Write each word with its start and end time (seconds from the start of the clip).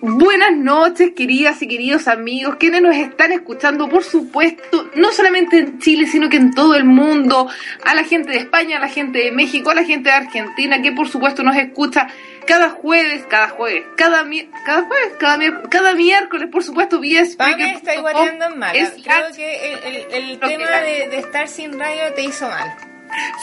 Buenas 0.00 0.52
noches, 0.56 1.10
queridas 1.16 1.60
y 1.60 1.66
queridos 1.66 2.06
amigos, 2.06 2.56
quienes 2.56 2.82
nos 2.82 2.94
están 2.94 3.32
escuchando, 3.32 3.88
por 3.88 4.04
supuesto, 4.04 4.90
no 4.94 5.10
solamente 5.10 5.58
en 5.58 5.80
Chile, 5.80 6.06
sino 6.06 6.28
que 6.28 6.36
en 6.36 6.54
todo 6.54 6.76
el 6.76 6.84
mundo, 6.84 7.48
a 7.84 7.94
la 7.94 8.04
gente 8.04 8.30
de 8.30 8.38
España, 8.38 8.76
a 8.76 8.80
la 8.80 8.88
gente 8.88 9.18
de 9.18 9.32
México, 9.32 9.70
a 9.70 9.74
la 9.74 9.84
gente 9.84 10.10
de 10.10 10.14
Argentina, 10.14 10.80
que 10.80 10.92
por 10.92 11.08
supuesto 11.08 11.42
nos 11.42 11.56
escucha 11.56 12.06
cada 12.46 12.70
jueves, 12.70 13.24
cada 13.28 13.48
jueves, 13.48 13.84
cada, 13.96 14.24
cada 14.64 14.82
jueves, 14.82 15.12
cada, 15.18 15.62
cada 15.68 15.94
miércoles, 15.94 16.48
por 16.50 16.62
supuesto, 16.62 17.00
vía 17.00 17.24
Pame 17.36 17.72
está 17.72 17.96
igualando 17.96 18.44
en 18.46 18.58
mal. 18.58 18.76
Creo 19.02 19.32
que 19.34 19.72
el, 19.72 20.30
el, 20.30 20.38
tema 20.38 20.80
de, 20.80 21.08
de 21.08 21.18
estar 21.18 21.48
sin 21.48 21.78
radio 21.78 22.12
te 22.14 22.22
hizo 22.22 22.48
mal. 22.48 22.87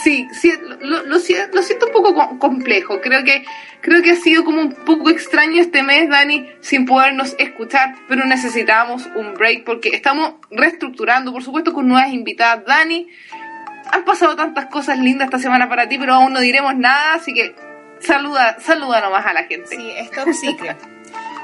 Sí, 0.02 0.28
sí 0.32 0.52
lo, 0.80 1.02
lo, 1.04 1.18
siento 1.18 1.86
un 1.86 1.92
poco 1.92 2.38
complejo. 2.38 3.00
Creo 3.00 3.24
que, 3.24 3.44
creo 3.80 4.02
que 4.02 4.12
ha 4.12 4.16
sido 4.16 4.44
como 4.44 4.60
un 4.60 4.72
poco 4.72 5.10
extraño 5.10 5.60
este 5.60 5.82
mes, 5.82 6.08
Dani, 6.08 6.48
sin 6.60 6.86
podernos 6.86 7.34
escuchar, 7.38 7.94
pero 8.08 8.24
necesitábamos 8.24 9.06
un 9.14 9.34
break 9.34 9.64
porque 9.64 9.90
estamos 9.90 10.34
reestructurando, 10.50 11.32
por 11.32 11.42
supuesto, 11.42 11.72
con 11.72 11.88
nuevas 11.88 12.12
invitadas. 12.12 12.64
Dani, 12.64 13.08
han 13.90 14.04
pasado 14.04 14.36
tantas 14.36 14.66
cosas 14.66 14.98
lindas 14.98 15.26
esta 15.26 15.38
semana 15.38 15.68
para 15.68 15.88
ti, 15.88 15.98
pero 15.98 16.14
aún 16.14 16.32
no 16.32 16.40
diremos 16.40 16.76
nada, 16.76 17.14
así 17.14 17.32
que 17.34 17.54
saluda, 18.00 18.58
saluda 18.60 19.00
nomás 19.00 19.26
a 19.26 19.32
la 19.32 19.44
gente. 19.44 19.76
Sí, 19.76 19.90
es 19.96 20.10
top 20.10 20.32
secret. 20.32 20.95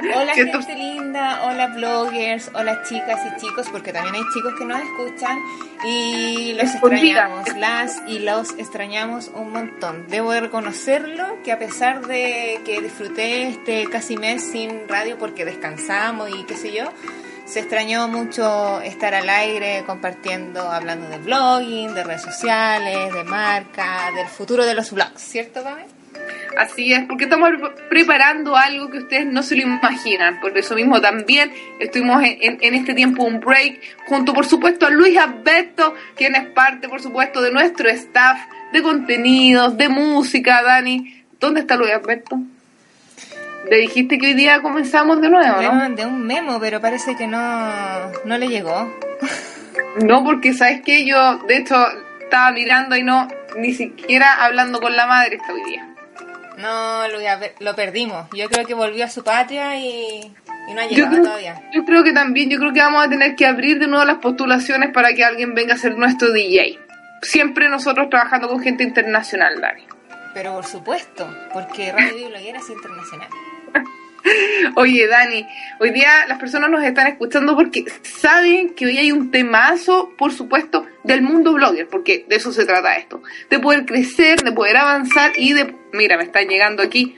Hola 0.05 0.35
gente 0.35 0.75
linda, 0.75 1.45
hola 1.45 1.69
bloggers, 1.69 2.51
hola 2.55 2.83
chicas 2.83 3.21
y 3.25 3.41
chicos, 3.41 3.69
porque 3.71 3.93
también 3.93 4.17
hay 4.17 4.23
chicos 4.35 4.53
que 4.59 4.65
nos 4.65 4.81
escuchan 4.83 5.39
y 5.85 6.55
los 6.55 6.75
extrañamos, 6.75 7.57
las 7.57 8.03
y 8.09 8.19
los 8.19 8.51
extrañamos 8.59 9.31
un 9.33 9.53
montón. 9.53 10.09
Debo 10.09 10.33
de 10.33 10.41
reconocerlo 10.41 11.39
que 11.45 11.53
a 11.53 11.59
pesar 11.61 12.05
de 12.09 12.61
que 12.65 12.81
disfruté 12.81 13.49
este 13.49 13.85
casi 13.87 14.17
mes 14.17 14.43
sin 14.43 14.89
radio 14.89 15.19
porque 15.19 15.45
descansamos 15.45 16.31
y 16.31 16.43
qué 16.47 16.57
sé 16.57 16.73
yo, 16.73 16.85
se 17.45 17.61
extrañó 17.61 18.09
mucho 18.09 18.81
estar 18.81 19.15
al 19.15 19.29
aire 19.29 19.85
compartiendo, 19.87 20.63
hablando 20.63 21.09
de 21.11 21.19
blogging, 21.19 21.95
de 21.95 22.03
redes 22.03 22.23
sociales, 22.23 23.15
de 23.15 23.23
marca, 23.23 24.11
del 24.17 24.27
futuro 24.27 24.67
de 24.67 24.75
los 24.75 24.91
blogs, 24.91 25.23
¿cierto, 25.23 25.63
Pame? 25.63 26.02
Así 26.57 26.93
es, 26.93 27.05
porque 27.05 27.25
estamos 27.25 27.51
preparando 27.89 28.57
algo 28.57 28.91
que 28.91 28.99
ustedes 28.99 29.27
no 29.27 29.43
se 29.43 29.57
lo 29.57 29.63
imaginan. 29.63 30.41
Por 30.41 30.57
eso 30.57 30.75
mismo 30.75 31.01
también 31.01 31.53
estuvimos 31.81 32.23
en, 32.23 32.75
este 32.75 32.95
tiempo 32.95 33.25
un 33.25 33.41
break, 33.41 33.81
junto 34.07 34.33
por 34.35 34.47
supuesto 34.47 34.87
a 34.87 34.91
Luis 34.91 35.17
Alberto, 35.19 35.95
quien 36.17 36.35
es 36.35 36.47
parte 36.49 36.89
por 36.89 37.01
supuesto 37.01 37.41
de 37.41 37.53
nuestro 37.53 37.89
staff 37.89 38.39
de 38.73 38.83
contenidos, 38.83 39.77
de 39.77 39.89
música, 39.89 40.63
Dani. 40.63 41.25
¿Dónde 41.41 41.61
está 41.61 41.77
Luis 41.77 41.93
Alberto? 41.93 42.39
Le 43.71 43.77
dijiste 43.79 44.19
que 44.19 44.27
hoy 44.27 44.35
día 44.35 44.61
comenzamos 44.61 45.21
de 45.21 45.31
nuevo, 45.31 45.57
¿no? 45.57 45.63
Le 45.63 45.69
mandé 45.69 46.05
un 46.05 46.27
memo, 46.27 46.59
pero 46.61 46.81
parece 46.81 47.17
que 47.17 47.27
no, 47.27 47.41
no 48.25 48.39
le 48.39 48.49
llegó. 48.49 48.93
No, 50.05 50.25
porque 50.25 50.53
sabes 50.53 50.83
que 50.83 51.07
yo, 51.07 51.39
de 51.47 51.59
hecho, 51.59 51.77
estaba 52.21 52.51
mirando 52.53 52.97
y 52.97 53.03
no, 53.03 53.29
ni 53.57 53.73
siquiera 53.73 54.45
hablando 54.45 54.81
con 54.81 54.97
la 54.97 55.07
madre 55.07 55.37
esta 55.37 55.53
hoy 55.53 55.63
día. 55.65 55.92
No, 56.59 57.03
lo, 57.61 57.77
perdimos. 57.77 58.29
Yo 58.33 58.49
creo 58.49 58.67
que 58.67 58.75
volvió 58.75 59.05
a 59.05 59.09
su 59.09 59.25
patria 59.25 59.77
y, 59.79 60.33
no 60.73 60.81
ha 60.81 60.87
llegado 60.87 61.17
todavía. 61.17 61.63
Yo 61.73 61.85
creo 61.85 62.05
que 62.05 62.13
también, 62.13 62.51
yo 62.51 62.59
creo 62.59 62.73
que 62.73 62.81
vamos 62.81 63.05
a 63.05 63.09
tener 63.09 63.35
que 63.35 63.47
abrir 63.47 63.79
de 63.79 63.87
nuevo 63.87 64.05
las 64.05 64.19
postulaciones 64.19 64.91
para 64.93 65.15
que 65.15 65.25
alguien 65.25 65.55
venga 65.55 65.75
a 65.75 65.79
ser 65.79 65.97
nuestro 65.97 66.33
DJ. 66.33 66.79
Siempre 67.23 67.69
nosotros 67.69 68.09
trabajando 68.11 68.49
con 68.49 68.61
gente 68.61 68.85
internacional, 68.85 69.61
Dani. 69.61 69.85
Pero 70.35 70.55
por 70.55 70.65
supuesto, 70.65 71.29
porque 71.53 71.93
Radio 71.93 72.29
Bloguera 72.29 72.59
es 72.59 72.71
internacional. 72.71 73.29
Oye, 74.77 75.07
Dani, 75.07 75.47
hoy 75.79 75.91
día 75.91 76.27
las 76.27 76.39
personas 76.39 76.71
nos 76.71 76.83
están 76.83 77.07
escuchando 77.07 77.57
porque 77.57 77.85
saben 78.03 78.75
que 78.75 78.87
hoy 78.87 78.99
hay 78.99 79.13
un 79.13 79.31
temazo, 79.31 80.13
por 80.17 80.33
supuesto, 80.33 80.87
del 81.05 81.23
mundo 81.23 81.53
blogger, 81.53 81.89
porque 81.89 82.25
de 82.29 82.37
eso 82.37 82.53
se 82.53 82.65
trata 82.65 82.97
esto, 82.97 83.23
de 83.51 83.59
poder 83.59 83.85
crecer, 83.85 84.41
de 84.43 84.53
poder 84.53 84.77
avanzar 84.77 85.33
y 85.37 85.53
de, 85.53 85.75
mira, 85.93 86.17
me 86.17 86.25
están 86.25 86.47
llegando 86.47 86.83
aquí 86.83 87.17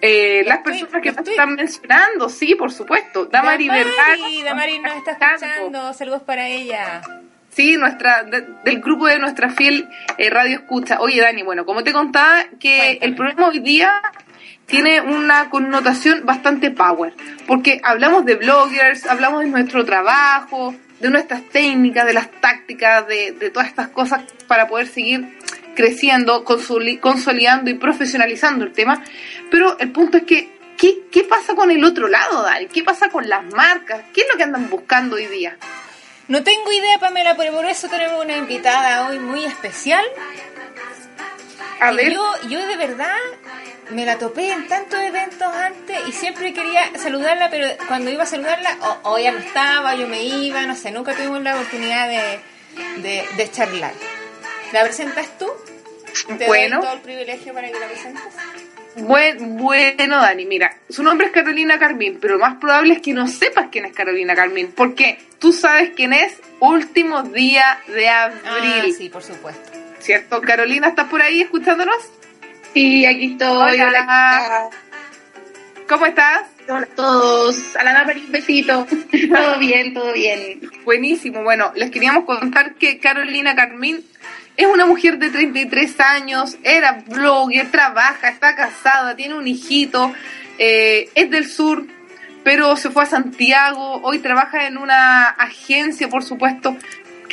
eh, 0.00 0.44
las 0.46 0.58
personas 0.58 1.02
que 1.02 1.12
me 1.12 1.22
están 1.22 1.54
mencionando, 1.54 2.28
sí, 2.28 2.54
por 2.54 2.70
supuesto, 2.70 3.26
Damari, 3.26 3.68
Damari 3.68 4.42
Damari 4.42 4.78
nos 4.78 4.96
está 4.96 5.12
escuchando, 5.12 5.92
saludos 5.94 6.22
para 6.22 6.48
ella. 6.48 7.02
Sí, 7.48 7.76
nuestra, 7.76 8.24
del 8.24 8.80
grupo 8.80 9.06
de 9.06 9.20
nuestra 9.20 9.48
fiel 9.48 9.88
eh, 10.18 10.28
radio 10.28 10.56
escucha. 10.56 11.00
Oye, 11.00 11.20
Dani, 11.20 11.44
bueno, 11.44 11.64
como 11.64 11.84
te 11.84 11.92
contaba, 11.92 12.44
que 12.58 12.98
el 13.00 13.14
problema 13.14 13.46
hoy 13.48 13.60
día 13.60 14.02
tiene 14.66 15.00
una 15.00 15.50
connotación 15.50 16.24
bastante 16.24 16.70
power, 16.70 17.14
porque 17.46 17.80
hablamos 17.84 18.24
de 18.24 18.36
bloggers, 18.36 19.06
hablamos 19.06 19.42
de 19.42 19.50
nuestro 19.50 19.84
trabajo, 19.84 20.74
de 21.00 21.10
nuestras 21.10 21.42
técnicas, 21.50 22.06
de 22.06 22.14
las 22.14 22.30
tácticas, 22.40 23.06
de, 23.06 23.50
todas 23.52 23.68
estas 23.68 23.88
cosas 23.88 24.22
para 24.46 24.68
poder 24.68 24.86
seguir 24.86 25.38
creciendo, 25.74 26.44
consolidando 26.44 27.70
y 27.70 27.74
profesionalizando 27.74 28.64
el 28.64 28.72
tema. 28.72 29.02
Pero 29.50 29.78
el 29.78 29.90
punto 29.90 30.18
es 30.18 30.22
que, 30.24 30.56
¿qué, 30.78 31.02
¿qué 31.10 31.24
pasa 31.24 31.54
con 31.54 31.70
el 31.70 31.84
otro 31.84 32.08
lado, 32.08 32.42
Dani? 32.42 32.66
¿Qué 32.66 32.82
pasa 32.82 33.10
con 33.10 33.28
las 33.28 33.44
marcas? 33.52 34.02
¿Qué 34.14 34.22
es 34.22 34.26
lo 34.30 34.38
que 34.38 34.44
andan 34.44 34.70
buscando 34.70 35.16
hoy 35.16 35.26
día? 35.26 35.58
No 36.26 36.42
tengo 36.42 36.72
idea, 36.72 36.98
Pamela, 36.98 37.36
pero 37.36 37.52
por 37.52 37.66
eso 37.66 37.86
tenemos 37.88 38.24
una 38.24 38.36
invitada 38.38 39.08
hoy 39.08 39.18
muy 39.18 39.44
especial. 39.44 40.02
A 41.80 41.92
ver. 41.92 42.12
Yo, 42.12 42.32
yo 42.48 42.66
de 42.66 42.76
verdad 42.76 43.16
me 43.90 44.06
la 44.06 44.18
topé 44.18 44.52
en 44.52 44.66
tantos 44.66 45.00
eventos 45.00 45.42
antes 45.42 45.98
y 46.08 46.12
siempre 46.12 46.52
quería 46.52 46.96
saludarla, 46.96 47.50
pero 47.50 47.68
cuando 47.86 48.10
iba 48.10 48.22
a 48.22 48.26
saludarla, 48.26 48.76
o, 49.02 49.18
ya 49.18 49.32
no 49.32 49.38
estaba, 49.38 49.94
yo 49.94 50.08
me 50.08 50.22
iba, 50.24 50.66
no 50.66 50.74
sé, 50.74 50.90
nunca 50.90 51.14
tuvimos 51.14 51.42
la 51.42 51.54
oportunidad 51.54 52.08
de, 52.08 53.24
de, 53.36 53.50
charlar. 53.50 53.92
¿La 54.72 54.82
presentas 54.82 55.38
tú? 55.38 55.46
¿Te 56.38 56.46
bueno. 56.46 56.76
Doy 56.76 56.84
todo 56.84 56.94
el 56.94 57.02
privilegio 57.02 57.52
para 57.52 57.68
que 57.68 57.78
la 57.78 57.86
presentes? 57.86 58.22
Buen, 58.96 59.56
bueno, 59.56 60.20
Dani, 60.20 60.46
mira, 60.46 60.78
su 60.88 61.02
nombre 61.02 61.26
es 61.26 61.32
Carolina 61.32 61.80
Carmín, 61.80 62.18
pero 62.20 62.34
lo 62.34 62.40
más 62.40 62.56
probable 62.56 62.94
es 62.94 63.02
que 63.02 63.12
no 63.12 63.26
sepas 63.26 63.66
quién 63.70 63.86
es 63.86 63.92
Carolina 63.92 64.36
Carmín, 64.36 64.72
porque 64.74 65.18
tú 65.40 65.52
sabes 65.52 65.90
quién 65.96 66.12
es 66.12 66.40
último 66.60 67.24
día 67.24 67.80
de 67.88 68.08
abril. 68.08 68.42
Ah, 68.46 68.84
sí, 68.96 69.08
por 69.08 69.22
supuesto. 69.22 69.83
¿Cierto? 70.04 70.42
Carolina, 70.42 70.88
¿estás 70.88 71.08
por 71.08 71.22
ahí 71.22 71.40
escuchándonos? 71.40 71.96
Sí, 72.74 73.06
aquí 73.06 73.32
estoy. 73.32 73.80
Hola. 73.80 74.68
¿Cómo 75.88 76.04
estás? 76.04 76.42
Hola 76.68 76.82
a 76.82 76.94
todos. 76.94 77.74
A 77.74 77.84
la 77.84 78.04
un 78.14 78.30
besito. 78.30 78.86
todo 79.34 79.58
bien, 79.58 79.94
todo 79.94 80.12
bien. 80.12 80.60
Buenísimo. 80.84 81.42
Bueno, 81.42 81.72
les 81.74 81.90
queríamos 81.90 82.26
contar 82.26 82.74
que 82.74 82.98
Carolina 82.98 83.54
Carmín 83.54 84.04
es 84.58 84.66
una 84.66 84.84
mujer 84.84 85.16
de 85.18 85.30
33 85.30 85.98
años, 86.00 86.58
era 86.62 87.02
blogger, 87.06 87.70
trabaja, 87.70 88.28
está 88.28 88.54
casada, 88.54 89.16
tiene 89.16 89.36
un 89.36 89.46
hijito, 89.46 90.12
eh, 90.58 91.08
es 91.14 91.30
del 91.30 91.48
sur, 91.48 91.86
pero 92.44 92.76
se 92.76 92.90
fue 92.90 93.04
a 93.04 93.06
Santiago, 93.06 94.02
hoy 94.02 94.18
trabaja 94.18 94.66
en 94.66 94.76
una 94.76 95.30
agencia, 95.30 96.10
por 96.10 96.22
supuesto, 96.22 96.76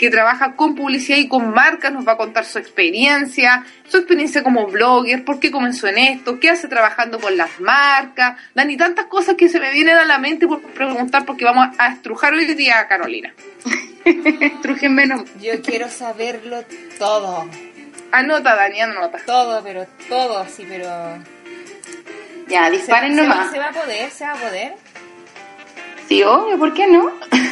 que 0.01 0.09
trabaja 0.09 0.55
con 0.55 0.73
publicidad 0.73 1.19
y 1.19 1.27
con 1.27 1.53
marcas, 1.53 1.93
nos 1.93 2.07
va 2.07 2.13
a 2.13 2.17
contar 2.17 2.43
su 2.43 2.57
experiencia, 2.57 3.63
su 3.87 3.97
experiencia 3.97 4.41
como 4.41 4.65
blogger, 4.65 5.23
por 5.23 5.39
qué 5.39 5.51
comenzó 5.51 5.87
en 5.87 5.99
esto, 5.99 6.39
qué 6.39 6.49
hace 6.49 6.67
trabajando 6.67 7.19
con 7.19 7.37
las 7.37 7.59
marcas, 7.59 8.35
Dani, 8.55 8.77
tantas 8.77 9.05
cosas 9.05 9.35
que 9.35 9.47
se 9.47 9.59
me 9.59 9.71
vienen 9.71 9.97
a 9.97 10.05
la 10.05 10.17
mente 10.17 10.47
por 10.47 10.59
preguntar 10.59 11.23
porque 11.23 11.45
vamos 11.45 11.67
a 11.77 11.93
estrujar 11.93 12.33
hoy 12.33 12.45
día 12.55 12.79
a 12.79 12.87
Carolina. 12.87 13.31
Estrujen 14.03 14.95
menos. 14.95 15.21
Yo 15.39 15.61
quiero 15.61 15.87
saberlo 15.87 16.63
todo. 16.97 17.47
Anota, 18.11 18.55
Dani, 18.55 18.81
anota. 18.81 19.19
Todo, 19.23 19.61
pero 19.63 19.85
todo, 20.09 20.47
sí, 20.47 20.65
pero... 20.67 20.89
Ya, 22.47 22.71
disparen 22.71 23.15
nomás. 23.15 23.51
¿Se 23.51 23.59
va 23.59 23.67
a 23.67 23.71
poder? 23.71 24.09
¿Se 24.09 24.25
va 24.25 24.31
a 24.31 24.35
poder? 24.35 24.73
Sí, 26.07 26.23
obvio, 26.23 26.57
¿por 26.57 26.73
qué 26.73 26.87
no? 26.87 27.11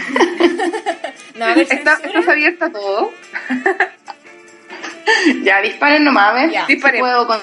no 1.36 1.46
a 1.46 1.54
ver, 1.54 1.68
¿Está, 1.70 2.00
¿Estás 2.04 2.28
abierta 2.28 2.72
todo? 2.72 3.12
ya, 5.44 5.62
disparen 5.62 6.04
nomás, 6.04 6.34
¿ves? 6.36 6.52
Ya, 6.52 6.68
puedo 7.00 7.28
con... 7.28 7.40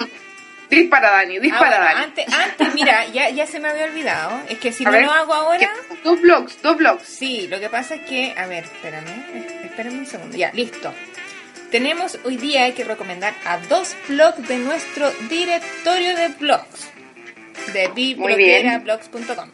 Dispara, 0.68 1.10
Dani, 1.12 1.38
dispara, 1.38 1.76
ah, 1.76 1.84
Dani. 1.84 2.04
Antes, 2.04 2.34
antes, 2.34 2.74
mira, 2.74 3.06
ya, 3.06 3.30
ya 3.30 3.46
se 3.46 3.60
me 3.60 3.68
había 3.68 3.84
olvidado. 3.84 4.40
Es 4.48 4.58
que 4.58 4.72
si 4.72 4.84
no 4.84 4.90
lo 4.90 5.12
hago 5.12 5.32
ahora... 5.32 5.70
Dos 6.02 6.20
blogs, 6.20 6.60
dos 6.60 6.76
blogs. 6.76 7.04
Sí, 7.04 7.46
lo 7.48 7.60
que 7.60 7.68
pasa 7.68 7.94
es 7.94 8.02
que... 8.02 8.34
A 8.36 8.46
ver, 8.46 8.64
espérame, 8.64 9.64
espérame 9.64 9.98
un 9.98 10.06
segundo. 10.06 10.36
Ya, 10.36 10.50
listo. 10.52 10.92
Tenemos 11.70 12.18
hoy 12.24 12.36
día 12.36 12.64
hay 12.64 12.72
que 12.72 12.84
recomendar 12.84 13.34
a 13.44 13.58
dos 13.58 13.96
blogs 14.08 14.46
de 14.48 14.58
nuestro 14.58 15.10
directorio 15.28 16.16
de 16.16 16.28
blogs 16.28 16.90
de 17.72 17.88
bibloguerablogs.com. 17.88 19.50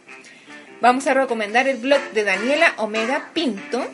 Vamos 0.82 1.06
a 1.06 1.14
recomendar 1.14 1.68
el 1.68 1.76
blog 1.76 2.00
de 2.12 2.24
Daniela 2.24 2.74
Omega 2.78 3.30
Pinto. 3.32 3.86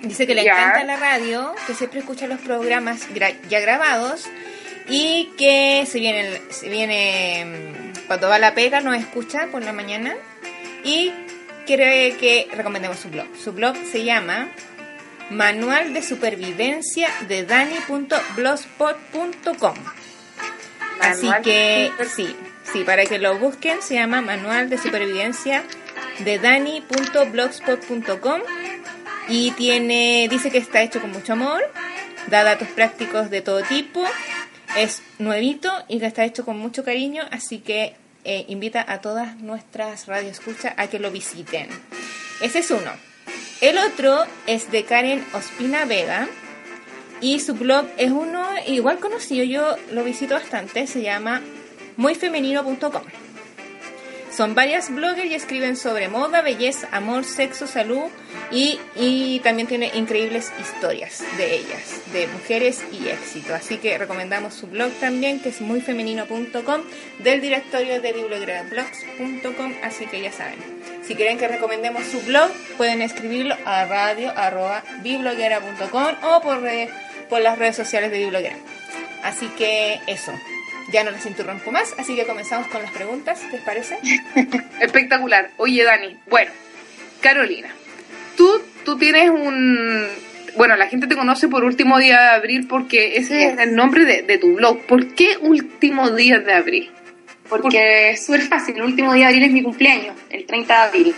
Dice 0.00 0.26
que 0.26 0.34
le 0.34 0.40
encanta 0.40 0.82
la 0.84 0.96
radio, 0.96 1.54
que 1.66 1.74
siempre 1.74 2.00
escucha 2.00 2.26
los 2.26 2.40
programas 2.40 3.06
ya 3.50 3.60
grabados 3.60 4.24
y 4.88 5.28
que 5.36 5.84
se 5.86 6.00
viene, 6.00 6.40
se 6.48 6.70
viene 6.70 7.44
mm, 7.44 8.06
cuando 8.06 8.30
va 8.30 8.36
a 8.36 8.38
la 8.38 8.54
pega 8.54 8.80
nos 8.80 8.96
escucha 8.96 9.48
por 9.52 9.62
la 9.62 9.74
mañana 9.74 10.16
y 10.82 11.12
quiere 11.66 12.16
que 12.16 12.48
recomendemos 12.56 12.98
su 12.98 13.10
blog. 13.10 13.26
Su 13.36 13.52
blog 13.52 13.76
se 13.92 14.02
llama 14.02 14.48
Manual 15.28 15.92
de 15.92 16.00
Supervivencia 16.00 17.10
de 17.28 17.44
Dani.blogspot.com. 17.44 19.76
Así 21.02 21.28
que 21.44 21.92
sí, 22.08 22.34
sí, 22.72 22.82
para 22.84 23.04
que 23.04 23.18
lo 23.18 23.38
busquen 23.38 23.82
se 23.82 23.96
llama 23.96 24.22
Manual 24.22 24.70
de 24.70 24.78
Supervivencia 24.78 25.64
de 26.20 26.38
Dani.blogspot.com 26.38 28.40
y 29.28 29.50
tiene 29.52 30.28
dice 30.30 30.50
que 30.50 30.58
está 30.58 30.82
hecho 30.82 31.00
con 31.00 31.12
mucho 31.12 31.34
amor, 31.34 31.62
da 32.28 32.44
datos 32.44 32.68
prácticos 32.68 33.30
de 33.30 33.42
todo 33.42 33.62
tipo, 33.62 34.04
es 34.76 35.02
nuevito 35.18 35.70
y 35.88 36.00
que 36.00 36.06
está 36.06 36.24
hecho 36.24 36.44
con 36.44 36.58
mucho 36.58 36.84
cariño, 36.84 37.24
así 37.30 37.58
que 37.58 37.96
eh, 38.24 38.44
invita 38.48 38.84
a 38.86 39.00
todas 39.00 39.36
nuestras 39.36 40.06
radioescuchas 40.06 40.74
a 40.76 40.88
que 40.88 40.98
lo 40.98 41.10
visiten. 41.10 41.68
Ese 42.40 42.60
es 42.60 42.70
uno. 42.70 42.90
El 43.60 43.78
otro 43.78 44.24
es 44.46 44.70
de 44.70 44.84
Karen 44.84 45.24
Ospina 45.32 45.84
Vega 45.84 46.28
y 47.20 47.40
su 47.40 47.54
blog 47.54 47.86
es 47.96 48.10
uno 48.10 48.46
igual 48.66 48.98
conocido, 48.98 49.44
yo 49.44 49.76
lo 49.92 50.04
visito 50.04 50.34
bastante, 50.34 50.86
se 50.86 51.02
llama 51.02 51.42
muyfemenino.com. 51.96 53.27
Son 54.38 54.54
varias 54.54 54.94
bloggers 54.94 55.28
y 55.28 55.34
escriben 55.34 55.76
sobre 55.76 56.08
moda, 56.08 56.40
belleza, 56.42 56.86
amor, 56.92 57.24
sexo, 57.24 57.66
salud 57.66 58.04
y, 58.52 58.78
y, 58.94 59.40
también 59.40 59.66
tiene 59.66 59.90
increíbles 59.94 60.52
historias 60.60 61.24
de 61.36 61.56
ellas, 61.56 62.02
de 62.12 62.28
mujeres 62.28 62.84
y 62.92 63.08
éxito. 63.08 63.52
Así 63.52 63.78
que 63.78 63.98
recomendamos 63.98 64.54
su 64.54 64.68
blog 64.68 64.92
también, 65.00 65.40
que 65.40 65.48
es 65.48 65.60
muyfemenino.com, 65.60 66.82
del 67.18 67.40
directorio 67.40 68.00
de 68.00 68.12
bibliografblogs.com. 68.12 69.74
Así 69.82 70.06
que 70.06 70.20
ya 70.20 70.30
saben, 70.30 70.60
si 71.02 71.16
quieren 71.16 71.36
que 71.36 71.48
recomendemos 71.48 72.04
su 72.04 72.20
blog, 72.20 72.48
pueden 72.76 73.02
escribirlo 73.02 73.56
a 73.64 73.86
radio.bibloguera.com 73.86 76.14
o 76.22 76.40
por, 76.42 76.62
por 77.28 77.40
las 77.40 77.58
redes 77.58 77.74
sociales 77.74 78.12
de 78.12 78.18
Bibloguera. 78.18 78.54
Así 79.24 79.48
que 79.58 79.98
eso. 80.06 80.30
Ya 80.90 81.04
no 81.04 81.10
les 81.10 81.26
interrumpo 81.26 81.70
más, 81.70 81.94
así 81.98 82.16
que 82.16 82.24
comenzamos 82.24 82.66
con 82.68 82.82
las 82.82 82.90
preguntas, 82.90 83.42
¿les 83.52 83.60
parece? 83.60 83.98
Espectacular. 84.80 85.50
Oye, 85.58 85.84
Dani, 85.84 86.16
bueno, 86.30 86.50
Carolina, 87.20 87.68
tú, 88.36 88.62
tú 88.84 88.96
tienes 88.96 89.30
un... 89.30 90.06
Bueno, 90.56 90.76
la 90.76 90.86
gente 90.86 91.06
te 91.06 91.14
conoce 91.14 91.46
por 91.46 91.62
Último 91.62 91.98
Día 91.98 92.20
de 92.20 92.28
Abril 92.28 92.66
porque 92.66 93.16
ese 93.16 93.48
es 93.48 93.58
el 93.58 93.74
nombre 93.74 94.04
de, 94.04 94.38
tu 94.38 94.54
blog. 94.54 94.80
¿Por 94.86 95.14
qué 95.14 95.36
Último 95.40 96.10
Día 96.10 96.38
de 96.38 96.54
Abril? 96.54 96.90
Porque 97.48 98.10
es 98.10 98.24
súper 98.24 98.42
fácil, 98.42 98.76
el 98.76 98.82
último 98.82 99.14
día 99.14 99.28
de 99.28 99.32
abril 99.32 99.44
es 99.44 99.52
mi 99.52 99.62
cumpleaños, 99.62 100.14
el 100.28 100.44
30 100.44 100.74
de 100.74 100.80
abril. 100.80 101.14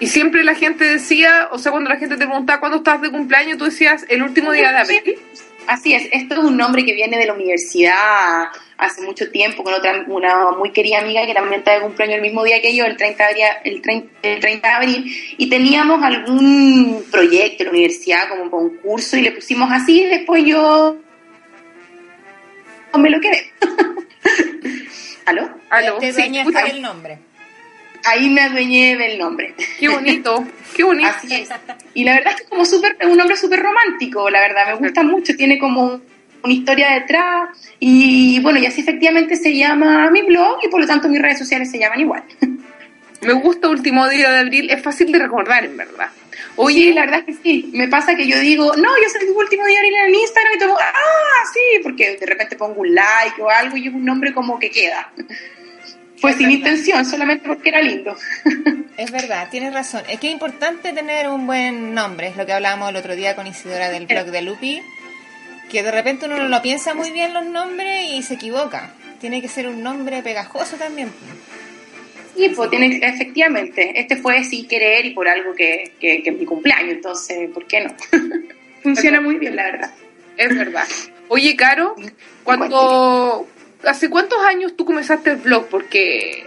Y 0.00 0.06
siempre 0.06 0.42
la 0.42 0.54
gente 0.54 0.84
decía, 0.84 1.48
o 1.52 1.58
sea, 1.58 1.70
cuando 1.70 1.90
la 1.90 1.96
gente 1.96 2.16
te 2.16 2.26
preguntaba 2.26 2.60
cuándo 2.60 2.78
estás 2.78 3.00
de 3.02 3.10
cumpleaños, 3.10 3.58
tú 3.58 3.66
decías 3.66 4.06
el 4.08 4.22
último 4.22 4.52
día 4.52 4.72
de 4.72 4.78
abril. 4.78 5.18
Así 5.66 5.92
es, 5.92 6.08
esto 6.12 6.34
es 6.34 6.40
un 6.40 6.56
nombre 6.56 6.84
que 6.84 6.94
viene 6.94 7.18
de 7.18 7.26
la 7.26 7.34
universidad 7.34 8.48
hace 8.78 9.02
mucho 9.02 9.30
tiempo 9.30 9.64
con 9.64 9.72
otra 9.74 10.04
una 10.06 10.52
muy 10.52 10.70
querida 10.72 10.98
amiga 10.98 11.24
que 11.26 11.34
también 11.34 11.60
está 11.60 11.74
de 11.74 11.80
cumpleaños 11.80 12.16
el 12.16 12.22
mismo 12.22 12.44
día 12.44 12.60
que 12.60 12.74
yo, 12.74 12.84
el 12.84 12.96
30 12.96 13.24
de 13.24 13.44
abril, 13.44 13.44
el 13.64 13.82
30, 13.82 14.08
el 14.22 14.40
30 14.40 14.68
de 14.68 14.74
abril, 14.74 15.16
y 15.38 15.48
teníamos 15.48 16.02
algún 16.02 17.04
proyecto 17.10 17.62
en 17.62 17.66
la 17.66 17.72
universidad 17.72 18.28
como 18.28 18.42
un 18.42 18.50
concurso 18.50 19.16
y 19.16 19.22
le 19.22 19.32
pusimos 19.32 19.70
así 19.72 20.02
y 20.02 20.06
después 20.06 20.44
yo 20.44 20.98
me 22.98 23.10
lo 23.10 23.20
quedé. 23.20 23.52
¿Aló? 25.26 25.50
¿Aló? 25.70 25.98
Te 25.98 26.12
sí, 26.12 26.22
el 26.22 26.82
nombre. 26.82 27.18
Ahí 28.04 28.30
me 28.30 28.42
adueñé 28.42 28.96
del 28.96 29.18
nombre. 29.18 29.54
Qué 29.78 29.88
bonito, 29.88 30.46
qué 30.76 30.84
bonito. 30.84 31.08
Así 31.08 31.34
es. 31.34 31.48
Y 31.94 32.04
la 32.04 32.14
verdad 32.14 32.34
es 32.34 32.42
que 32.42 32.48
como 32.48 32.64
súper, 32.64 32.96
un 33.04 33.16
nombre 33.16 33.36
súper 33.36 33.60
romántico, 33.60 34.30
la 34.30 34.40
verdad, 34.40 34.66
me 34.66 34.86
gusta 34.86 35.02
mucho, 35.02 35.34
tiene 35.36 35.58
como 35.58 36.00
una 36.46 36.54
historia 36.54 36.92
detrás 36.92 37.50
y 37.78 38.40
bueno, 38.40 38.58
y 38.58 38.66
así 38.66 38.80
efectivamente 38.80 39.36
se 39.36 39.54
llama 39.54 40.10
mi 40.10 40.22
blog 40.22 40.58
y 40.62 40.68
por 40.68 40.80
lo 40.80 40.86
tanto 40.86 41.08
mis 41.08 41.20
redes 41.20 41.38
sociales 41.38 41.70
se 41.70 41.78
llaman 41.78 42.00
igual. 42.00 42.22
Me 43.20 43.32
gusta 43.32 43.68
Último 43.68 44.08
Día 44.08 44.30
de 44.30 44.38
Abril, 44.38 44.70
es 44.70 44.82
fácil 44.82 45.10
de 45.10 45.18
recordar 45.18 45.64
en 45.64 45.76
verdad. 45.76 46.08
Oye, 46.56 46.92
la 46.94 47.02
verdad 47.02 47.20
es 47.20 47.26
que 47.26 47.42
sí, 47.42 47.70
me 47.72 47.88
pasa 47.88 48.14
que 48.14 48.26
yo 48.26 48.38
digo, 48.38 48.66
no, 48.76 48.88
yo 49.02 49.08
soy 49.10 49.28
el 49.28 49.34
último 49.34 49.66
día 49.66 49.80
de 49.80 49.86
abril 49.86 50.14
en 50.14 50.14
Instagram 50.14 50.52
y 50.54 50.58
todo, 50.58 50.76
ah, 50.78 51.42
sí, 51.52 51.80
porque 51.82 52.16
de 52.16 52.26
repente 52.26 52.56
pongo 52.56 52.80
un 52.82 52.94
like 52.94 53.40
o 53.40 53.50
algo 53.50 53.76
y 53.76 53.88
es 53.88 53.94
un 53.94 54.04
nombre 54.04 54.32
como 54.32 54.58
que 54.58 54.70
queda. 54.70 55.10
Fue 56.18 56.32
sin 56.34 56.50
intención, 56.50 57.04
solamente 57.04 57.46
porque 57.46 57.70
era 57.70 57.82
lindo. 57.82 58.16
Es 58.96 59.10
verdad, 59.10 59.48
tienes 59.50 59.74
razón. 59.74 60.02
Es 60.08 60.18
que 60.18 60.28
es 60.28 60.32
importante 60.32 60.90
tener 60.94 61.28
un 61.28 61.46
buen 61.46 61.92
nombre, 61.92 62.28
es 62.28 62.36
lo 62.36 62.46
que 62.46 62.54
hablábamos 62.54 62.88
el 62.88 62.96
otro 62.96 63.14
día 63.14 63.36
con 63.36 63.46
Isidora 63.46 63.90
del 63.90 64.06
blog 64.06 64.28
de 64.28 64.40
Lupi 64.40 64.82
que 65.70 65.82
de 65.82 65.90
repente 65.90 66.26
uno 66.26 66.38
no 66.38 66.48
lo 66.48 66.62
piensa 66.62 66.94
muy 66.94 67.10
bien 67.10 67.34
los 67.34 67.44
nombres 67.44 68.10
y 68.12 68.22
se 68.22 68.34
equivoca. 68.34 68.92
Tiene 69.20 69.40
que 69.40 69.48
ser 69.48 69.66
un 69.68 69.82
nombre 69.82 70.22
pegajoso 70.22 70.76
también. 70.76 71.10
Sí, 72.36 72.50
pues 72.54 72.68
tiene, 72.68 73.00
efectivamente, 73.02 73.98
este 73.98 74.16
fue 74.16 74.44
sin 74.44 74.68
querer 74.68 75.06
y 75.06 75.10
por 75.14 75.26
algo 75.26 75.54
que, 75.54 75.92
que, 75.98 76.22
es 76.22 76.38
mi 76.38 76.44
cumpleaños, 76.44 76.96
entonces, 76.96 77.50
¿por 77.50 77.66
qué 77.66 77.80
no? 77.80 77.94
Funciona 78.82 79.22
muy 79.22 79.36
bien, 79.36 79.56
la 79.56 79.64
verdad. 79.64 79.90
Es 80.36 80.54
verdad. 80.54 80.86
Oye, 81.28 81.56
Caro, 81.56 81.96
cuando, 82.44 83.48
¿hace 83.84 84.10
cuántos 84.10 84.38
años 84.44 84.76
tú 84.76 84.84
comenzaste 84.84 85.30
el 85.30 85.36
blog? 85.38 85.66
Porque... 85.68 86.44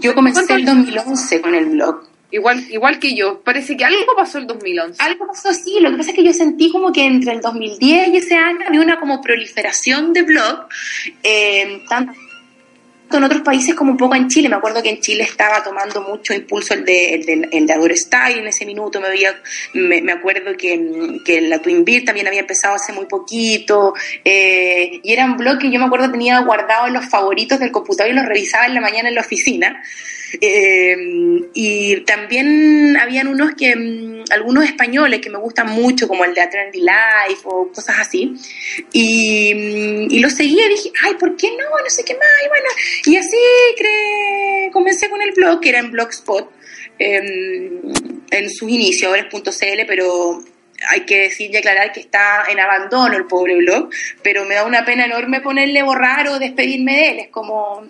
yo 0.00 0.14
comencé 0.14 0.52
en 0.52 0.64
2011 0.64 1.40
con 1.42 1.54
el 1.54 1.66
blog. 1.66 2.15
Igual, 2.30 2.64
igual 2.70 2.98
que 2.98 3.14
yo, 3.14 3.40
parece 3.40 3.76
que 3.76 3.84
algo 3.84 4.16
pasó 4.16 4.38
el 4.38 4.46
2011. 4.46 5.00
Algo 5.02 5.28
pasó, 5.28 5.52
sí, 5.54 5.78
lo 5.80 5.90
que 5.90 5.98
pasa 5.98 6.10
es 6.10 6.16
que 6.16 6.24
yo 6.24 6.32
sentí 6.32 6.72
como 6.72 6.92
que 6.92 7.04
entre 7.04 7.32
el 7.32 7.40
2010 7.40 8.08
y 8.08 8.16
ese 8.16 8.34
año 8.34 8.66
había 8.66 8.80
una 8.80 8.98
como 8.98 9.20
proliferación 9.20 10.12
de 10.12 10.22
blog, 10.22 10.66
eh, 11.22 11.82
en 13.10 13.24
otros 13.24 13.42
países 13.42 13.74
como 13.74 13.92
un 13.92 13.96
poco 13.96 14.14
en 14.14 14.28
Chile. 14.28 14.48
Me 14.48 14.56
acuerdo 14.56 14.82
que 14.82 14.90
en 14.90 15.00
Chile 15.00 15.22
estaba 15.24 15.62
tomando 15.62 16.02
mucho 16.02 16.34
impulso 16.34 16.74
el 16.74 16.84
de, 16.84 17.14
el 17.14 17.24
de, 17.24 17.48
el 17.52 17.66
de 17.66 17.72
Adore 17.72 17.96
Style 17.96 18.38
en 18.38 18.48
ese 18.48 18.66
minuto. 18.66 19.00
Me, 19.00 19.08
veía, 19.08 19.34
me, 19.74 20.12
acuerdo 20.12 20.56
que, 20.56 21.20
que, 21.24 21.40
la 21.42 21.58
Twin 21.60 21.84
Beer 21.84 22.04
también 22.04 22.26
había 22.26 22.40
empezado 22.40 22.74
hace 22.74 22.92
muy 22.92 23.06
poquito. 23.06 23.94
Eh, 24.24 25.00
y 25.02 25.12
era 25.12 25.24
un 25.24 25.36
blog 25.36 25.58
que 25.58 25.70
yo 25.70 25.78
me 25.78 25.86
acuerdo 25.86 26.10
tenía 26.10 26.40
guardado 26.40 26.86
en 26.86 26.94
los 26.94 27.06
favoritos 27.06 27.60
del 27.60 27.70
computador 27.70 28.12
y 28.12 28.14
los 28.14 28.26
revisaba 28.26 28.66
en 28.66 28.74
la 28.74 28.80
mañana 28.80 29.08
en 29.08 29.14
la 29.14 29.20
oficina. 29.20 29.82
Eh, 30.40 30.96
y 31.54 32.00
también 32.00 32.96
habían 32.96 33.28
unos 33.28 33.52
que, 33.54 33.74
mm, 33.76 34.24
algunos 34.30 34.64
españoles 34.64 35.20
que 35.20 35.30
me 35.30 35.38
gustan 35.38 35.68
mucho, 35.68 36.08
como 36.08 36.24
el 36.24 36.34
de 36.34 36.40
A 36.40 36.50
Trendy 36.50 36.80
Life 36.80 37.42
o 37.44 37.70
cosas 37.72 38.00
así. 38.00 38.34
Y, 38.92 39.54
mm, 39.54 40.10
y 40.10 40.18
lo 40.18 40.28
seguía 40.30 40.66
y 40.66 40.70
dije, 40.70 40.92
ay, 41.04 41.14
¿por 41.14 41.36
qué 41.36 41.50
no? 41.50 41.64
No 41.82 41.90
sé 41.90 42.04
qué 42.04 42.14
más. 42.14 42.26
Y 42.44 42.48
bueno, 42.48 42.68
y 43.04 43.16
así 43.16 43.36
cre... 43.76 44.70
comencé 44.72 45.08
con 45.10 45.20
el 45.22 45.32
blog, 45.32 45.60
que 45.60 45.68
era 45.68 45.78
en 45.78 45.90
Blogspot, 45.90 46.50
em, 46.98 47.80
en 48.30 48.50
sus 48.50 48.68
inicios, 48.68 49.10
ahora 49.10 49.28
es 49.28 49.56
.cl, 49.58 49.86
pero 49.86 50.42
hay 50.88 51.00
que 51.00 51.20
decir 51.20 51.50
y 51.50 51.56
aclarar 51.56 51.92
que 51.92 52.00
está 52.00 52.44
en 52.50 52.60
abandono 52.60 53.16
el 53.16 53.26
pobre 53.26 53.56
blog, 53.56 53.90
pero 54.22 54.44
me 54.44 54.54
da 54.54 54.64
una 54.64 54.84
pena 54.84 55.04
enorme 55.04 55.40
ponerle 55.40 55.82
borrar 55.82 56.28
o 56.28 56.38
despedirme 56.38 56.96
de 56.96 57.08
él. 57.10 57.18
Es 57.20 57.28
como 57.28 57.86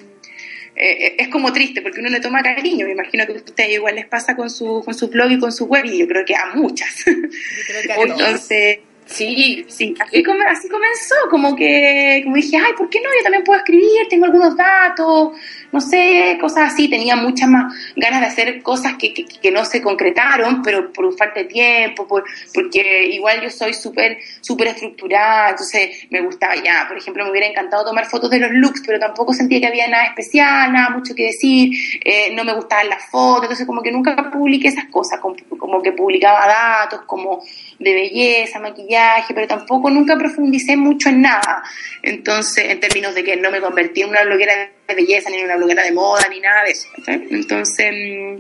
eh, 0.76 1.16
es 1.18 1.28
como 1.28 1.52
triste 1.54 1.80
porque 1.80 2.00
uno 2.00 2.10
le 2.10 2.20
toma 2.20 2.42
cariño. 2.42 2.86
Me 2.86 2.92
imagino 2.92 3.26
que 3.26 3.32
a 3.32 3.36
ustedes 3.36 3.72
igual 3.72 3.94
les 3.94 4.06
pasa 4.06 4.36
con 4.36 4.50
su, 4.50 4.82
con 4.84 4.94
su 4.94 5.08
blog 5.08 5.32
y 5.32 5.38
con 5.38 5.50
su 5.50 5.64
web 5.64 5.86
y 5.86 5.98
yo 5.98 6.06
creo 6.06 6.24
que 6.24 6.36
a 6.36 6.54
muchas. 6.54 6.94
Entonces, 7.98 8.80
sí, 9.06 9.64
sí, 9.68 9.94
así, 9.98 10.22
así 10.48 10.68
comenzó, 10.68 11.14
como 11.30 11.56
que 11.56 12.20
como 12.24 12.36
dije, 12.36 12.56
ay, 12.56 12.72
¿por 12.76 12.90
qué 12.90 13.00
no? 13.00 13.08
Yo 13.16 13.22
también 13.22 13.44
puedo 13.44 13.58
escribir, 13.58 14.08
tengo 14.08 14.26
algunos 14.26 14.56
datos, 14.56 15.32
no 15.72 15.80
sé, 15.80 16.36
cosas 16.40 16.72
así. 16.72 16.88
Tenía 16.88 17.16
muchas 17.16 17.48
más 17.48 17.72
ganas 17.94 18.20
de 18.20 18.26
hacer 18.26 18.62
cosas 18.62 18.94
que, 18.98 19.14
que, 19.14 19.50
no 19.50 19.64
se 19.64 19.80
concretaron, 19.80 20.62
pero 20.62 20.92
por 20.92 21.16
falta 21.16 21.40
de 21.40 21.46
tiempo, 21.46 22.06
por, 22.06 22.24
porque 22.52 23.06
igual 23.08 23.40
yo 23.42 23.50
soy 23.50 23.72
súper 23.74 24.18
súper 24.40 24.68
estructurada, 24.68 25.50
entonces 25.50 26.06
me 26.10 26.20
gustaba 26.20 26.54
ya. 26.56 26.84
Por 26.88 26.98
ejemplo, 26.98 27.24
me 27.24 27.30
hubiera 27.30 27.46
encantado 27.46 27.84
tomar 27.84 28.06
fotos 28.06 28.30
de 28.30 28.40
los 28.40 28.50
looks, 28.52 28.82
pero 28.84 28.98
tampoco 28.98 29.32
sentía 29.32 29.60
que 29.60 29.66
había 29.66 29.88
nada 29.88 30.06
especial, 30.06 30.72
nada 30.72 30.90
mucho 30.90 31.14
que 31.14 31.26
decir, 31.26 31.70
eh, 32.04 32.32
no 32.34 32.44
me 32.44 32.54
gustaban 32.54 32.88
las 32.88 33.04
fotos, 33.10 33.44
entonces 33.44 33.66
como 33.66 33.82
que 33.82 33.92
nunca 33.92 34.30
publiqué 34.30 34.68
esas 34.68 34.86
cosas, 34.86 35.20
como, 35.20 35.36
como 35.58 35.82
que 35.82 35.92
publicaba 35.92 36.46
datos, 36.46 37.02
como 37.06 37.42
de 37.78 37.94
belleza, 37.94 38.58
maquillaje, 38.58 38.95
pero 39.34 39.46
tampoco 39.46 39.90
nunca 39.90 40.16
profundicé 40.16 40.76
mucho 40.76 41.08
en 41.08 41.22
nada. 41.22 41.62
Entonces, 42.02 42.66
en 42.70 42.80
términos 42.80 43.14
de 43.14 43.24
que 43.24 43.36
no 43.36 43.50
me 43.50 43.60
convertí 43.60 44.02
en 44.02 44.10
una 44.10 44.24
bloguera 44.24 44.54
de 44.86 44.94
belleza, 44.94 45.30
ni 45.30 45.38
en 45.38 45.44
una 45.44 45.56
bloguera 45.56 45.82
de 45.82 45.92
moda, 45.92 46.26
ni 46.30 46.40
nada 46.40 46.64
de 46.64 46.70
eso. 46.70 46.88
Entonces, 47.06 47.92
mm, 47.92 48.36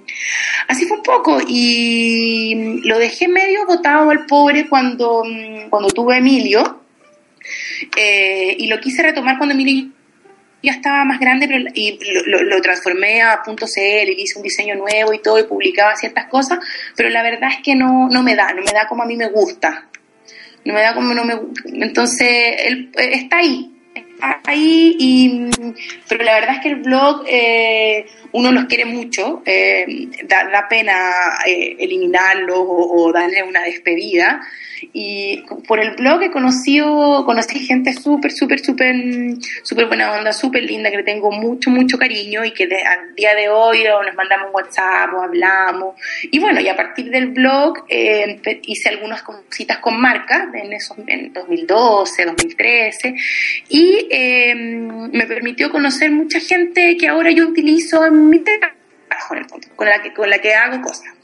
así 0.68 0.86
fue 0.86 0.98
un 0.98 1.02
poco. 1.02 1.38
Y 1.46 2.80
lo 2.84 2.98
dejé 2.98 3.28
medio 3.28 3.66
botado 3.66 4.10
al 4.10 4.26
pobre 4.26 4.68
cuando, 4.68 5.22
mm, 5.24 5.68
cuando 5.70 5.88
tuve 5.90 6.18
Emilio. 6.18 6.82
Eh, 7.96 8.56
y 8.58 8.66
lo 8.66 8.80
quise 8.80 9.02
retomar 9.02 9.36
cuando 9.38 9.54
Emilio 9.54 9.90
ya 10.62 10.72
estaba 10.72 11.04
más 11.04 11.20
grande 11.20 11.46
y 11.74 11.98
lo, 12.26 12.60
transformé 12.60 13.22
a 13.22 13.40
.cl 13.44 14.10
y 14.10 14.22
hice 14.22 14.38
un 14.38 14.42
diseño 14.42 14.74
nuevo 14.74 15.12
y 15.12 15.20
todo 15.20 15.38
y 15.38 15.44
publicaba 15.44 15.94
ciertas 15.94 16.26
cosas, 16.26 16.58
pero 16.96 17.08
la 17.08 17.22
verdad 17.22 17.50
es 17.52 17.62
que 17.62 17.76
no, 17.76 18.08
no 18.08 18.22
me 18.22 18.34
da, 18.34 18.52
no 18.52 18.62
me 18.62 18.72
da 18.72 18.86
como 18.88 19.04
a 19.04 19.06
mí 19.06 19.16
me 19.16 19.28
gusta. 19.28 19.86
No 20.66 20.74
me 20.74 20.80
da 20.82 20.94
como 20.94 21.14
no 21.14 21.24
me 21.24 21.34
Entonces, 21.64 22.28
él 22.58 22.90
está 22.96 23.38
ahí, 23.38 23.75
ahí, 24.20 24.96
y, 24.98 25.50
pero 26.08 26.24
la 26.24 26.34
verdad 26.34 26.56
es 26.56 26.60
que 26.60 26.68
el 26.68 26.76
blog 26.76 27.24
eh, 27.26 28.06
uno 28.32 28.52
los 28.52 28.64
quiere 28.64 28.84
mucho, 28.84 29.42
eh, 29.44 30.08
da, 30.24 30.66
pena 30.68 31.38
eh, 31.46 31.76
eliminarlos 31.78 32.58
o, 32.58 33.04
o 33.04 33.12
darle 33.12 33.42
una 33.42 33.62
despedida. 33.62 34.40
Y 34.92 35.42
por 35.66 35.80
el 35.80 35.94
blog 35.96 36.22
he 36.22 36.30
conocido, 36.30 37.24
conocí 37.24 37.60
gente 37.60 37.92
súper, 37.92 38.32
súper, 38.32 38.60
súper, 38.60 38.94
súper 39.62 39.86
buena 39.86 40.12
onda, 40.12 40.32
súper 40.32 40.64
linda, 40.64 40.90
que 40.90 40.98
le 40.98 41.02
tengo 41.02 41.30
mucho, 41.30 41.70
mucho 41.70 41.98
cariño 41.98 42.44
y 42.44 42.52
que 42.52 42.64
al 42.64 43.14
día 43.14 43.34
de 43.34 43.48
hoy 43.48 43.84
nos 43.84 44.14
mandamos 44.14 44.48
WhatsApp 44.52 45.12
o 45.14 45.22
hablamos. 45.22 45.96
Y 46.30 46.38
bueno, 46.38 46.60
y 46.60 46.68
a 46.68 46.76
partir 46.76 47.10
del 47.10 47.28
blog 47.28 47.84
eh, 47.88 48.40
hice 48.62 48.90
algunas 48.90 49.22
cositas 49.22 49.78
con 49.78 50.00
marcas 50.00 50.48
en 50.54 50.72
esos 50.72 50.96
en 51.06 51.32
2012, 51.32 52.24
2013 52.26 53.14
y 53.68 54.05
em, 54.10 55.10
me 55.10 55.26
permitió 55.26 55.70
conocer 55.70 56.10
mucha 56.10 56.40
gente 56.40 56.96
que 56.96 57.08
ahora 57.08 57.30
yo 57.30 57.48
utilizo 57.48 58.04
en 58.04 58.28
mi 58.28 58.40
trabajo, 58.40 59.34
con 59.76 59.88
la 59.88 60.02
que, 60.02 60.12
con 60.12 60.28
la 60.28 60.38
que 60.38 60.54
hago 60.54 60.82
cosas 60.82 61.16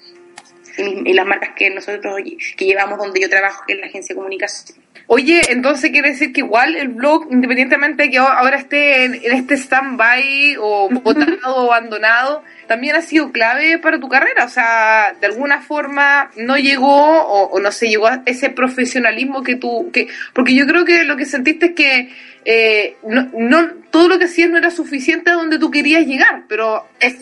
y, 0.78 1.12
las 1.12 1.26
marcas 1.26 1.50
que 1.56 1.70
nosotros 1.70 2.16
que 2.56 2.64
llevamos 2.64 2.98
donde 2.98 3.20
yo 3.20 3.28
trabajo, 3.28 3.64
que 3.66 3.74
es 3.74 3.80
la 3.80 3.86
agencia 3.86 4.14
de 4.14 4.16
comunicación. 4.16 4.78
Oye, 5.06 5.42
entonces 5.50 5.90
quiere 5.90 6.10
decir 6.10 6.32
que 6.32 6.40
igual 6.40 6.76
el 6.76 6.88
blog, 6.88 7.26
independientemente 7.30 8.04
de 8.04 8.10
que 8.10 8.18
ahora 8.18 8.56
esté 8.56 9.04
en, 9.04 9.20
este 9.22 9.54
stand-by 9.54 10.56
o 10.58 10.88
botado 10.88 11.56
o 11.56 11.72
abandonado, 11.72 12.42
también 12.66 12.96
ha 12.96 13.02
sido 13.02 13.32
clave 13.32 13.78
para 13.78 13.98
tu 13.98 14.08
carrera. 14.08 14.44
O 14.44 14.48
sea, 14.48 15.14
de 15.20 15.26
alguna 15.26 15.60
forma 15.60 16.30
no 16.36 16.56
llegó 16.56 16.86
o, 16.88 17.60
no 17.60 17.72
se 17.72 17.88
llegó 17.88 18.06
a 18.06 18.22
ese 18.26 18.50
profesionalismo 18.50 19.42
que 19.42 19.56
tú... 19.56 19.90
que 19.92 20.08
Porque 20.32 20.54
yo 20.54 20.66
creo 20.66 20.84
que 20.84 21.04
lo 21.04 21.16
que 21.16 21.26
sentiste 21.26 21.66
es 21.66 21.72
que 21.72 22.10
eh, 22.44 22.96
no, 23.04 23.30
no, 23.32 23.70
todo 23.90 24.08
lo 24.08 24.18
que 24.18 24.24
hacías 24.24 24.50
no 24.50 24.58
era 24.58 24.70
suficiente 24.70 25.30
a 25.30 25.34
donde 25.34 25.58
tú 25.58 25.70
querías 25.70 26.06
llegar, 26.06 26.44
pero 26.48 26.88
es 26.98 27.18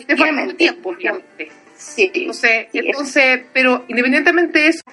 tiempo, 0.57 0.89
obviamente. 0.89 1.51
Sí. 1.77 2.11
Entonces, 2.13 2.67
entonces 2.73 3.41
pero 3.53 3.85
independientemente 3.87 4.59
de 4.59 4.67
eso, 4.67 4.83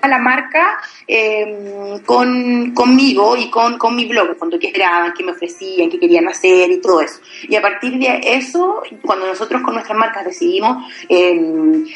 a 0.00 0.08
la 0.08 0.18
marca 0.18 0.80
em, 1.06 2.00
con, 2.04 2.72
conmigo 2.72 3.36
y 3.36 3.50
con, 3.50 3.78
con 3.78 3.94
mi 3.94 4.06
blog, 4.06 4.36
cuando 4.36 4.58
que 4.58 4.68
esperaban, 4.68 5.12
qué 5.12 5.24
me 5.24 5.32
ofrecían, 5.32 5.90
qué 5.90 5.98
querían 5.98 6.28
hacer 6.28 6.70
y 6.70 6.80
todo 6.80 7.00
eso. 7.00 7.20
Y 7.48 7.56
a 7.56 7.62
partir 7.62 7.98
de 7.98 8.20
eso, 8.24 8.82
cuando 9.02 9.26
nosotros 9.26 9.62
con 9.62 9.74
nuestras 9.74 9.96
marcas 9.96 10.24
decidimos 10.24 10.90
em, 11.08 11.86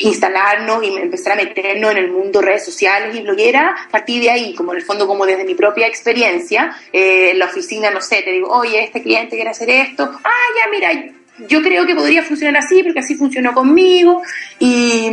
instalarnos 0.00 0.84
y 0.84 0.96
empezar 0.96 1.32
a 1.32 1.36
meternos 1.36 1.90
en 1.92 1.98
el 1.98 2.10
mundo 2.10 2.40
redes 2.40 2.64
sociales 2.64 3.14
y 3.16 3.22
bloguera, 3.22 3.74
a 3.86 3.90
partir 3.90 4.22
de 4.22 4.30
ahí, 4.30 4.54
como 4.54 4.72
en 4.72 4.78
el 4.78 4.84
fondo, 4.84 5.06
como 5.06 5.26
desde 5.26 5.44
mi 5.44 5.54
propia 5.54 5.86
experiencia, 5.86 6.76
eh, 6.92 7.30
en 7.30 7.38
la 7.38 7.46
oficina, 7.46 7.90
no 7.90 8.00
sé, 8.00 8.22
te 8.22 8.32
digo, 8.32 8.48
oye, 8.48 8.82
este 8.82 9.02
cliente 9.02 9.36
quiere 9.36 9.50
hacer 9.50 9.70
esto, 9.70 10.10
ah, 10.24 10.46
ya, 10.56 10.70
mira, 10.70 11.14
yo 11.48 11.62
creo 11.62 11.84
que 11.86 11.94
podría 11.94 12.22
funcionar 12.22 12.56
así 12.56 12.82
porque 12.82 13.00
así 13.00 13.14
funcionó 13.16 13.52
conmigo 13.52 14.22
y, 14.58 15.10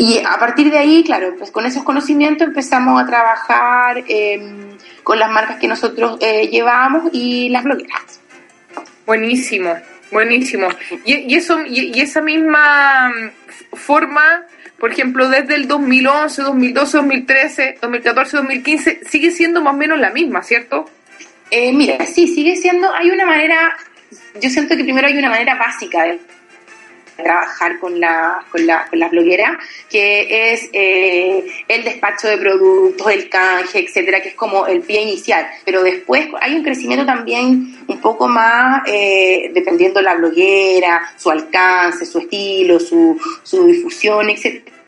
y 0.00 0.18
a 0.18 0.38
partir 0.38 0.70
de 0.70 0.78
ahí, 0.78 1.04
claro, 1.04 1.34
pues 1.36 1.50
con 1.50 1.66
esos 1.66 1.84
conocimientos 1.84 2.48
empezamos 2.48 3.02
a 3.02 3.06
trabajar 3.06 4.02
em, 4.08 4.78
con 5.02 5.18
las 5.18 5.30
marcas 5.30 5.58
que 5.58 5.68
nosotros 5.68 6.16
eh, 6.22 6.48
llevamos 6.48 7.10
y 7.12 7.50
las 7.50 7.62
blogueras. 7.64 8.18
Buenísimo, 9.04 9.76
buenísimo. 10.10 10.68
Y, 11.04 11.36
eso, 11.36 11.60
y, 11.66 12.00
esa 12.00 12.22
misma 12.22 13.12
forma, 13.74 14.46
por 14.78 14.90
ejemplo, 14.90 15.28
desde 15.28 15.54
el 15.54 15.68
2011, 15.68 16.40
2012, 16.44 16.96
2013, 16.96 17.78
2014, 17.82 18.36
2015, 18.38 19.00
sigue 19.06 19.30
siendo 19.30 19.60
más 19.60 19.74
o 19.74 19.76
menos 19.76 19.98
la 19.98 20.08
misma, 20.08 20.42
¿cierto? 20.42 20.88
Eh, 21.50 21.74
mira, 21.74 22.06
sí, 22.06 22.26
sigue 22.26 22.56
siendo, 22.56 22.90
hay 22.94 23.10
una 23.10 23.26
manera 23.26 23.76
yo 24.40 24.50
siento 24.50 24.76
que 24.76 24.84
primero 24.84 25.06
hay 25.06 25.16
una 25.16 25.30
manera 25.30 25.54
básica 25.56 26.04
de 26.04 26.20
trabajar 27.22 27.78
con 27.78 27.98
la, 27.98 28.44
con 28.50 28.66
la, 28.66 28.86
con 28.88 28.98
la 28.98 29.08
bloguera, 29.08 29.58
que 29.88 30.52
es 30.52 30.68
eh, 30.72 31.44
el 31.68 31.84
despacho 31.84 32.28
de 32.28 32.38
productos, 32.38 33.10
el 33.12 33.28
canje, 33.28 33.80
etcétera, 33.80 34.20
que 34.20 34.30
es 34.30 34.34
como 34.34 34.66
el 34.66 34.80
pie 34.82 35.02
inicial. 35.02 35.46
Pero 35.64 35.82
después 35.82 36.28
hay 36.40 36.54
un 36.54 36.62
crecimiento 36.62 37.06
también 37.06 37.78
un 37.86 38.00
poco 38.00 38.28
más, 38.28 38.82
eh, 38.86 39.50
dependiendo 39.52 40.00
de 40.00 40.04
la 40.04 40.14
bloguera, 40.14 41.12
su 41.16 41.30
alcance, 41.30 42.06
su 42.06 42.18
estilo, 42.18 42.78
su, 42.80 43.20
su 43.42 43.66
difusión, 43.66 44.30
etcétera 44.30 44.80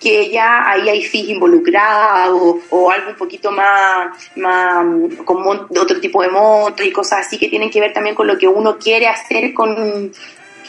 que 0.00 0.30
ya 0.30 0.68
ahí 0.70 0.88
hay 0.88 1.04
fees 1.04 1.28
involucrados 1.30 2.56
o, 2.70 2.90
algo 2.90 3.10
un 3.10 3.16
poquito 3.16 3.50
más, 3.50 4.30
más 4.36 4.84
con 5.24 5.46
otro 5.46 6.00
tipo 6.00 6.22
de 6.22 6.28
montos 6.28 6.84
y 6.84 6.92
cosas 6.92 7.26
así 7.26 7.38
que 7.38 7.48
tienen 7.48 7.70
que 7.70 7.80
ver 7.80 7.92
también 7.92 8.14
con 8.14 8.26
lo 8.26 8.36
que 8.36 8.48
uno 8.48 8.78
quiere 8.78 9.06
hacer 9.06 9.54
con, 9.54 10.12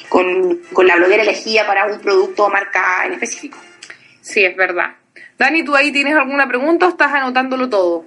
con, 0.09 0.62
con 0.74 0.88
la 0.88 0.95
bloguera 0.97 1.24
elegida 1.24 1.65
para 1.65 1.85
un 1.85 2.00
producto 2.00 2.45
o 2.45 2.50
marca 2.50 3.05
en 3.05 3.13
específico. 3.13 3.57
Sí, 4.21 4.43
es 4.43 4.55
verdad. 4.55 4.95
Dani, 5.38 5.63
¿tú 5.63 5.75
ahí 5.75 5.91
tienes 5.91 6.15
alguna 6.15 6.47
pregunta 6.47 6.88
o 6.88 6.89
estás 6.89 7.13
anotándolo 7.13 7.69
todo? 7.69 8.05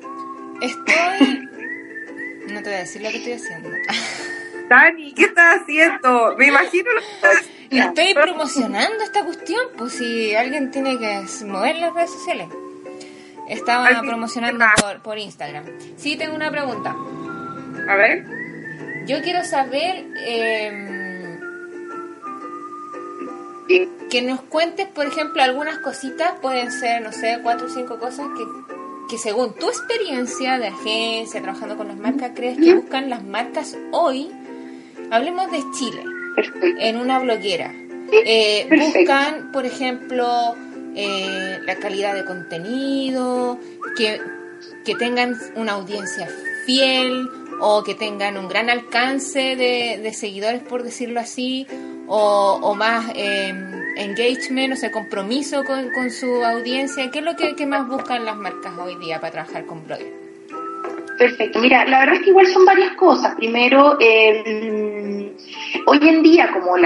Estoy... 0.61 1.49
No 2.49 2.63
te 2.63 2.71
voy 2.71 2.75
a 2.75 2.79
decir 2.79 3.03
lo 3.03 3.11
que 3.11 3.19
estoy 3.19 3.33
haciendo. 3.35 3.69
Dani, 4.69 5.13
¿qué 5.13 5.25
estás 5.25 5.61
haciendo? 5.61 6.35
Me 6.37 6.47
imagino 6.47 6.93
lo 6.93 7.01
que 7.01 7.13
estás 7.15 7.49
Estoy 7.71 8.15
promocionando 8.15 9.05
esta 9.05 9.25
cuestión, 9.25 9.61
pues 9.77 9.93
si 9.93 10.35
alguien 10.35 10.71
tiene 10.71 10.99
que 10.99 11.21
mover 11.45 11.77
las 11.77 11.93
redes 11.93 12.11
sociales. 12.11 12.49
Estaba 13.49 14.01
promocionando 14.01 14.65
por, 14.81 15.03
por 15.03 15.19
Instagram. 15.19 15.65
Sí, 15.97 16.17
tengo 16.17 16.35
una 16.35 16.51
pregunta. 16.51 16.95
A 17.89 17.97
ver. 17.97 18.25
Yo 19.07 19.23
quiero 19.23 19.43
saber 19.45 20.05
eh, 20.19 20.98
que 24.11 24.23
nos 24.23 24.41
cuentes, 24.43 24.87
por 24.89 25.07
ejemplo, 25.07 25.43
algunas 25.43 25.79
cositas, 25.79 26.35
pueden 26.41 26.73
ser, 26.73 27.03
no 27.03 27.13
sé, 27.13 27.39
cuatro 27.43 27.67
o 27.67 27.71
cinco 27.71 27.99
cosas 27.99 28.27
que, 28.37 28.45
que 29.11 29.19
según 29.19 29.55
tu 29.55 29.69
experiencia 29.69 30.59
de 30.59 30.69
agencia, 30.69 31.43
trabajando 31.43 31.77
con 31.77 31.89
las 31.89 31.97
marcas, 31.97 32.33
crees 32.35 32.59
que 32.59 32.75
buscan 32.75 33.11
las 33.11 33.23
marcas 33.23 33.77
hoy. 33.93 34.31
Hablemos 35.11 35.51
de 35.51 35.63
Chile 35.79 36.03
en 36.81 36.97
una 36.97 37.19
bloguera. 37.19 37.75
Eh, 38.13 38.69
buscan, 38.71 39.53
por 39.53 39.67
ejemplo, 39.67 40.55
eh, 40.95 41.59
la 41.65 41.77
calidad 41.77 42.15
de 42.15 42.25
contenido, 42.25 43.59
que, 43.97 44.21
que 44.85 44.95
tengan 44.95 45.37
una 45.55 45.73
audiencia 45.73 46.29
fiel 46.67 47.29
o 47.61 47.83
que 47.83 47.95
tengan 47.95 48.37
un 48.37 48.49
gran 48.49 48.71
alcance 48.71 49.57
de, 49.57 50.13
seguidores, 50.13 50.63
por 50.63 50.83
decirlo 50.83 51.21
así, 51.21 51.67
o, 52.09 52.75
más 52.75 53.11
eh, 53.15 53.55
engagement, 53.97 54.73
o 54.73 54.77
sea, 54.77 54.91
compromiso 54.91 55.65
con, 55.65 55.91
con, 55.91 56.11
su 56.11 56.45
audiencia. 56.45 57.11
¿Qué 57.11 57.21
es 57.21 57.25
lo 57.25 57.37
que, 57.37 57.55
que, 57.55 57.67
más 57.67 57.87
buscan 57.89 58.25
las 58.25 58.37
marcas 58.37 58.73
hoy 58.79 58.97
día 58.97 59.21
para 59.21 59.33
trabajar 59.33 59.67
con 59.67 59.85
bloggers? 59.87 60.28
Perfecto, 61.19 61.59
mira, 61.59 61.85
la 61.85 61.99
verdad 61.99 62.15
es 62.15 62.23
que 62.23 62.31
igual 62.31 62.47
son 62.47 62.65
varias 62.65 62.93
cosas. 62.93 63.35
Primero, 63.35 63.99
eh, 64.01 65.33
hoy 65.87 65.99
en 66.09 66.23
día, 66.23 66.49
como 66.53 66.77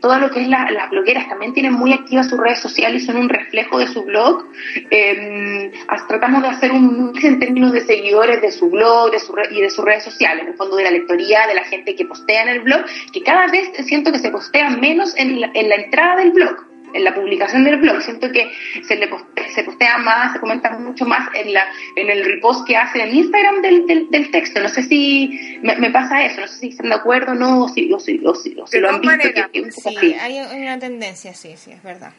todo 0.00 0.18
lo 0.20 0.30
que 0.30 0.42
es 0.42 0.48
las 0.48 0.90
blogueras 0.90 1.28
también 1.28 1.52
tienen 1.52 1.72
muy 1.72 1.92
activas 1.92 2.28
sus 2.28 2.38
redes 2.38 2.60
sociales 2.60 3.02
y 3.02 3.06
son 3.06 3.16
un 3.16 3.28
reflejo 3.28 3.80
de 3.80 3.88
su 3.88 4.04
blog, 4.04 4.44
eh, 4.90 5.72
tratamos 6.06 6.42
de 6.42 6.48
hacer 6.48 6.70
un 6.70 7.10
mix 7.12 7.24
en 7.24 7.40
términos 7.40 7.72
de 7.72 7.80
seguidores 7.80 8.40
de 8.40 8.52
su 8.52 8.70
blog 8.70 9.10
de 9.10 9.18
su 9.18 9.34
y 9.50 9.60
de 9.60 9.70
sus 9.70 9.84
redes 9.84 10.04
sociales, 10.04 10.44
en 10.44 10.50
el 10.50 10.56
fondo 10.56 10.76
de 10.76 10.84
la 10.84 10.92
lectoría, 10.92 11.48
de 11.48 11.54
la 11.54 11.64
gente 11.64 11.96
que 11.96 12.04
postea 12.04 12.42
en 12.44 12.48
el 12.50 12.60
blog, 12.60 12.84
que 13.12 13.22
cada 13.22 13.48
vez 13.48 13.68
siento 13.84 14.12
que 14.12 14.20
se 14.20 14.30
postea 14.30 14.70
menos 14.70 15.16
en 15.16 15.40
en 15.54 15.68
la 15.68 15.74
entrada 15.74 16.16
del 16.16 16.30
blog 16.30 16.69
en 16.92 17.04
la 17.04 17.14
publicación 17.14 17.64
del 17.64 17.76
blog. 17.76 18.00
Siento 18.02 18.30
que 18.30 18.50
se 18.82 18.96
le 18.96 19.08
postea, 19.08 19.48
se 19.54 19.64
postea 19.64 19.98
más, 19.98 20.32
se 20.32 20.40
comenta 20.40 20.70
mucho 20.78 21.04
más 21.04 21.28
en 21.34 21.52
la 21.52 21.66
en 21.96 22.10
el 22.10 22.24
repost 22.24 22.66
que 22.66 22.76
hace 22.76 23.02
en 23.02 23.14
Instagram 23.14 23.62
del, 23.62 23.86
del, 24.10 24.30
texto. 24.30 24.60
No 24.60 24.68
sé 24.68 24.82
si 24.82 25.58
me, 25.62 25.90
pasa 25.90 26.24
eso, 26.24 26.40
no 26.40 26.46
sé 26.46 26.58
si 26.58 26.68
están 26.68 26.88
de 26.88 26.94
acuerdo 26.94 27.32
o 27.32 27.34
no, 27.34 27.64
o 27.64 27.68
si, 27.68 27.92
o 27.92 27.98
si, 27.98 28.20
o 28.24 28.34
si, 28.34 28.54
lo 28.54 28.90
han 28.90 29.00
visto. 29.00 29.90
sí, 30.00 30.14
hay 30.20 30.38
una 30.56 30.78
tendencia, 30.78 31.34
sí, 31.34 31.54
sí, 31.56 31.72
es 31.72 31.82
verdad. 31.82 32.12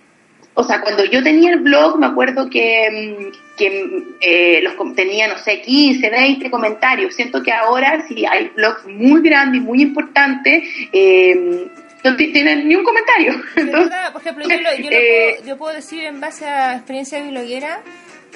O 0.53 0.63
sea, 0.63 0.81
cuando 0.81 1.05
yo 1.05 1.23
tenía 1.23 1.53
el 1.53 1.59
blog, 1.59 1.97
me 1.97 2.07
acuerdo 2.07 2.49
que, 2.49 3.31
que 3.57 4.03
eh, 4.19 4.61
los 4.61 4.75
tenía, 4.95 5.29
no 5.29 5.37
sé, 5.37 5.61
15, 5.61 6.09
20 6.09 6.51
comentarios. 6.51 7.15
Siento 7.15 7.41
que 7.41 7.53
ahora 7.53 8.05
sí 8.07 8.25
hay 8.25 8.49
blogs 8.49 8.85
muy 8.85 9.21
grandes 9.21 9.61
y 9.61 9.63
muy 9.63 9.81
importantes. 9.81 10.67
Eh, 10.91 11.67
no 12.03 12.15
tienen 12.15 12.67
ni 12.67 12.75
un 12.75 12.83
comentario. 12.83 13.41
verdad, 13.55 14.11
por 14.11 14.21
ejemplo, 14.21 14.47
yo, 14.47 14.61
lo, 14.61 14.75
yo, 14.75 14.89
eh, 14.91 15.35
puedo, 15.35 15.47
yo, 15.47 15.57
puedo, 15.57 15.75
decir 15.75 16.03
en 16.03 16.19
base 16.19 16.45
a 16.45 16.75
experiencia 16.75 17.21
bloguera 17.23 17.81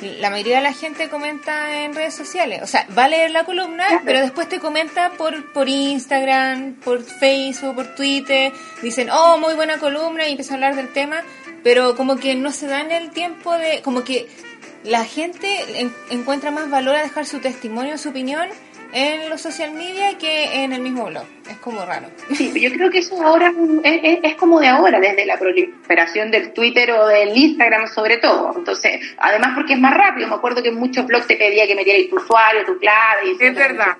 la 0.01 0.29
mayoría 0.29 0.57
de 0.57 0.63
la 0.63 0.73
gente 0.73 1.09
comenta 1.09 1.83
en 1.83 1.93
redes 1.93 2.13
sociales. 2.13 2.61
O 2.61 2.67
sea, 2.67 2.87
va 2.97 3.05
a 3.05 3.07
leer 3.07 3.31
la 3.31 3.45
columna, 3.45 3.85
pero 4.03 4.19
después 4.19 4.49
te 4.49 4.59
comenta 4.59 5.11
por, 5.11 5.51
por 5.53 5.69
Instagram, 5.69 6.75
por 6.83 7.03
Facebook, 7.03 7.75
por 7.75 7.95
Twitter. 7.95 8.51
Dicen, 8.81 9.09
oh, 9.09 9.37
muy 9.37 9.53
buena 9.53 9.77
columna 9.77 10.27
y 10.27 10.31
empiezan 10.31 10.63
a 10.63 10.67
hablar 10.67 10.75
del 10.83 10.93
tema. 10.93 11.23
Pero 11.63 11.95
como 11.95 12.17
que 12.17 12.35
no 12.35 12.51
se 12.51 12.67
dan 12.67 12.91
el 12.91 13.11
tiempo 13.11 13.57
de... 13.57 13.81
Como 13.81 14.03
que 14.03 14.27
la 14.83 15.03
gente 15.05 15.47
encuentra 16.09 16.51
más 16.51 16.69
valor 16.69 16.95
a 16.95 17.01
dejar 17.01 17.25
su 17.25 17.39
testimonio, 17.39 17.97
su 17.97 18.09
opinión 18.09 18.49
en 18.95 19.29
los 19.29 19.41
social 19.41 19.73
media 19.73 20.17
que 20.17 20.63
en 20.63 20.71
el 20.71 20.81
mismo 20.81 21.05
blog. 21.05 21.25
Es 21.49 21.57
como 21.57 21.85
raro. 21.85 22.07
Sí, 22.33 22.49
yo 22.59 22.71
creo 22.71 22.89
que 22.89 22.99
eso 22.99 23.21
ahora 23.21 23.53
es, 23.83 24.19
es, 24.23 24.35
como 24.35 24.61
de 24.61 24.69
ahora, 24.69 25.01
desde 25.01 25.25
la 25.25 25.37
proliferación 25.37 26.31
del 26.31 26.53
Twitter 26.53 26.91
o 26.91 27.05
del 27.07 27.37
Instagram 27.37 27.87
sobre 27.89 28.17
todo. 28.17 28.53
Entonces, 28.55 29.01
además 29.17 29.51
porque 29.53 29.73
es 29.73 29.79
más 29.79 29.93
rápido. 29.93 30.29
Me 30.29 30.35
acuerdo 30.35 30.63
que 30.63 30.69
en 30.69 30.75
muchos 30.75 31.05
blogs 31.05 31.27
te 31.27 31.35
pedía 31.35 31.67
que 31.67 31.75
metieras 31.75 32.09
tu 32.09 32.15
usuario, 32.15 32.65
tu 32.65 32.79
clave. 32.79 33.27
Y 33.27 33.31
es 33.43 33.53
verdad. 33.53 33.97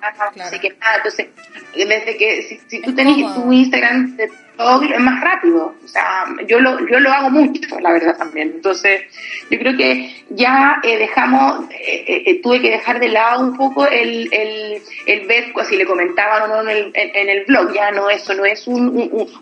entonces, 0.96 1.26
desde 1.74 2.16
que 2.16 2.60
si, 2.66 2.80
tú 2.80 2.94
tenés 2.94 3.34
tu 3.34 3.52
Instagram 3.52 4.16
es 4.58 5.00
más 5.00 5.20
rápido. 5.20 5.74
O 5.84 5.88
sea, 5.88 6.24
yo 6.46 6.60
lo, 6.60 6.78
yo 6.88 6.98
lo 7.00 7.12
hago 7.12 7.30
mucho, 7.30 7.78
la 7.80 7.92
verdad 7.92 8.16
también. 8.16 8.52
Entonces, 8.54 9.02
yo 9.50 9.58
creo 9.58 9.76
que 9.76 10.14
ya 10.30 10.80
eh, 10.82 10.98
dejamos, 10.98 11.70
eh, 11.70 12.22
eh, 12.26 12.40
tuve 12.42 12.60
que 12.60 12.70
dejar 12.70 12.98
de 12.98 13.08
lado 13.08 13.42
un 13.42 13.56
poco 13.56 13.86
el, 13.86 14.32
el, 14.32 14.82
el 15.06 15.26
ver 15.26 15.52
si 15.68 15.76
le 15.76 15.84
comentaban 15.84 16.42
o 16.50 16.62
no 16.62 16.70
en 16.70 16.76
el, 16.76 16.90
en, 16.94 17.28
el 17.28 17.44
blog. 17.44 17.72
Ya 17.74 17.90
no, 17.90 18.08
eso 18.08 18.34
no 18.34 18.44
es 18.44 18.66
un, 18.66 18.88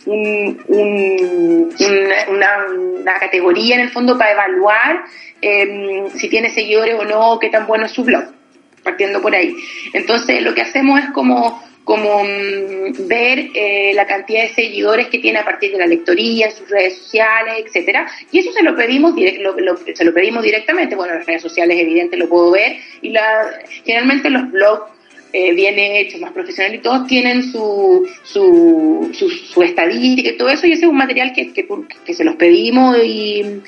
un, 0.07 0.63
un, 0.69 1.75
una, 2.29 2.67
una, 2.99 3.19
categoría 3.19 3.77
en 3.77 3.83
el 3.83 3.91
fondo 3.91 4.19
para 4.19 4.33
evaluar 4.33 5.05
em, 5.41 6.11
si 6.11 6.29
tiene 6.29 6.51
seguidores 6.51 6.99
o 6.99 7.05
no, 7.05 7.39
qué 7.39 7.51
tan 7.51 7.67
bueno 7.67 7.87
es 7.87 7.93
su 7.93 8.05
blog. 8.05 8.25
Partiendo 8.83 9.23
por 9.23 9.35
ahí. 9.35 9.55
Entonces, 9.95 10.43
lo 10.43 10.55
que 10.55 10.61
hacemos 10.61 11.01
es 11.01 11.11
como 11.13 11.63
como 11.85 12.25
mm, 12.25 13.07
ver 13.07 13.51
eh, 13.55 13.93
la 13.95 14.07
cantidad 14.07 14.43
de 14.43 14.55
seguidores 14.55 15.09
que 15.09 15.19
tiene 15.19 15.39
a 15.39 15.45
partir 15.45 15.73
de 15.73 15.79
la 15.79 15.87
lectoría, 15.87 16.47
en 16.47 16.53
sus 16.53 16.69
redes 16.69 16.99
sociales, 16.99 17.65
etcétera, 17.67 18.11
y 18.33 18.39
eso 18.39 18.53
se 18.53 18.63
lo 18.63 18.75
pedimos 18.75 19.15
se 19.95 20.05
lo 20.05 20.15
pedimos 20.15 20.43
directamente, 20.43 20.97
bueno, 20.97 21.13
en 21.13 21.19
las 21.19 21.27
redes 21.27 21.43
sociales 21.43 21.79
evidente 21.79 22.17
lo 22.17 22.29
puedo 22.29 22.51
ver, 22.51 22.79
y 23.03 23.11
la, 23.11 23.51
generalmente 23.85 24.31
los 24.31 24.51
blogs 24.51 24.95
eh, 25.37 25.53
bien 25.53 25.77
hechos, 25.79 26.21
más 26.21 26.33
profesionales 26.33 26.79
y 26.79 26.83
todos 26.83 27.09
tienen 27.09 27.43
su, 27.43 28.09
su, 28.23 29.11
su, 29.13 29.63
estadística 29.63 30.31
y 30.31 30.37
todo 30.37 30.49
eso, 30.49 30.67
y 30.67 30.73
ese 30.73 30.83
es 30.83 30.89
un 30.89 30.97
material 30.97 31.33
que, 31.33 31.53
que, 31.53 32.15
se 32.15 32.23
los 32.23 32.37
pedimos 32.37 32.97
y, 33.03 33.61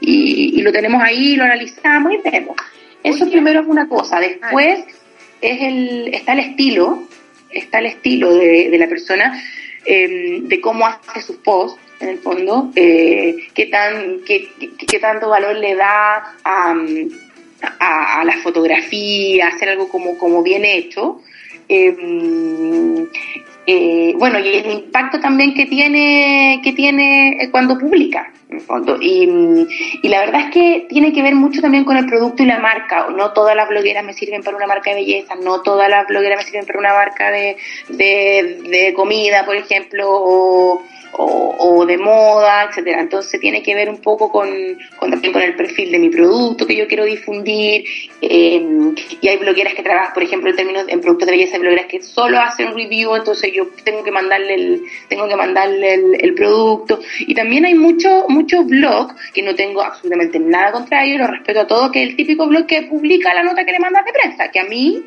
y, 0.00 0.60
lo 0.60 0.70
tenemos 0.70 1.02
ahí, 1.02 1.34
lo 1.34 1.44
analizamos 1.44 2.12
y 2.12 2.18
vemos. 2.18 2.56
Eso 3.02 3.30
primero 3.30 3.60
es 3.60 3.66
una 3.66 3.88
cosa, 3.88 4.20
después 4.20 4.80
es 5.40 5.62
el, 5.62 6.12
está 6.12 6.34
el 6.34 6.40
estilo, 6.40 7.08
está 7.54 7.78
el 7.78 7.86
estilo 7.86 8.34
de, 8.34 8.76
la 8.78 8.88
persona, 8.88 9.42
em, 9.84 10.46
de 10.48 10.60
cómo 10.60 10.86
hace 10.86 11.22
sus 11.22 11.36
posts, 11.36 11.80
en 12.00 12.08
el 12.08 12.18
fondo, 12.18 12.70
eh, 12.74 13.36
qué, 13.54 13.66
tan, 13.66 14.20
qué, 14.26 14.48
qué, 14.76 14.98
tanto 14.98 15.28
valor 15.28 15.56
le 15.56 15.74
da 15.74 16.34
a, 16.44 16.74
a, 17.78 18.24
la 18.24 18.36
fotografía, 18.42 19.48
hacer 19.48 19.70
algo 19.70 19.88
como, 19.88 20.18
como 20.18 20.42
bien 20.42 20.64
hecho. 20.64 21.20
Em, 21.68 23.06
eh, 23.66 24.14
bueno, 24.18 24.38
y 24.38 24.48
el 24.48 24.70
impacto 24.70 25.20
también 25.20 25.54
que 25.54 25.66
tiene, 25.66 26.60
que 26.62 26.72
tiene 26.72 27.48
cuando 27.50 27.78
publica. 27.78 28.30
Y, 29.00 29.28
y, 30.02 30.08
la 30.08 30.20
verdad 30.20 30.42
es 30.42 30.50
que 30.52 30.86
tiene 30.88 31.12
que 31.12 31.22
ver 31.22 31.34
mucho 31.34 31.60
también 31.60 31.84
con 31.84 31.96
el 31.96 32.06
producto 32.06 32.42
y 32.42 32.46
la 32.46 32.58
marca. 32.58 33.08
No 33.10 33.32
todas 33.32 33.56
las 33.56 33.68
blogueras 33.68 34.04
me 34.04 34.12
sirven 34.12 34.42
para 34.42 34.56
una 34.56 34.66
marca 34.66 34.90
de 34.90 34.96
belleza, 34.96 35.34
no 35.34 35.62
todas 35.62 35.88
las 35.88 36.06
blogueras 36.06 36.38
me 36.38 36.44
sirven 36.44 36.66
para 36.66 36.78
una 36.78 36.94
marca 36.94 37.30
de, 37.30 37.56
de, 37.88 38.60
de 38.68 38.94
comida, 38.94 39.44
por 39.44 39.56
ejemplo, 39.56 40.06
o, 40.08 40.82
o, 41.16 41.86
de 41.86 41.96
moda, 41.96 42.64
etcétera. 42.64 43.00
Entonces 43.00 43.40
tiene 43.40 43.62
que 43.62 43.74
ver 43.74 43.88
un 43.88 43.98
poco 43.98 44.30
con, 44.30 44.48
también 44.98 45.32
con 45.32 45.42
el 45.42 45.54
perfil 45.54 45.92
de 45.92 45.98
mi 45.98 46.08
producto 46.08 46.66
que 46.66 46.76
yo 46.76 46.86
quiero 46.86 47.04
difundir. 47.04 47.84
Eh, 48.20 48.92
y 49.20 49.28
hay 49.28 49.36
blogueras 49.36 49.74
que 49.74 49.82
trabajan, 49.82 50.12
por 50.14 50.22
ejemplo, 50.22 50.50
en 50.50 50.56
términos 50.56 50.84
en 50.88 51.00
productos 51.00 51.26
de 51.26 51.32
belleza, 51.32 51.56
hay 51.56 51.60
blogueras 51.60 51.86
que 51.86 52.02
solo 52.02 52.38
hacen 52.40 52.74
review, 52.74 53.14
entonces 53.14 53.52
yo 53.52 53.68
tengo 53.84 54.02
que 54.02 54.10
mandarle 54.10 54.54
el, 54.54 54.82
tengo 55.08 55.28
que 55.28 55.36
mandarle 55.36 55.94
el, 55.94 56.34
producto. 56.34 57.00
Y 57.20 57.34
también 57.34 57.64
hay 57.64 57.74
muchos 57.74 58.24
muchos 58.44 58.66
blogs 58.66 59.14
que 59.32 59.42
no 59.42 59.54
tengo 59.54 59.82
absolutamente 59.82 60.38
nada 60.38 60.72
contra 60.72 61.04
ellos, 61.04 61.20
lo 61.20 61.26
respeto 61.28 61.60
a 61.60 61.66
todo, 61.66 61.90
que 61.90 62.02
es 62.02 62.10
el 62.10 62.16
típico 62.16 62.46
blog 62.46 62.66
que 62.66 62.82
publica 62.82 63.32
la 63.32 63.42
nota 63.42 63.64
que 63.64 63.72
le 63.72 63.78
mandas 63.78 64.04
de 64.04 64.12
prensa, 64.12 64.48
que 64.48 64.60
a 64.60 64.64
mí 64.64 65.02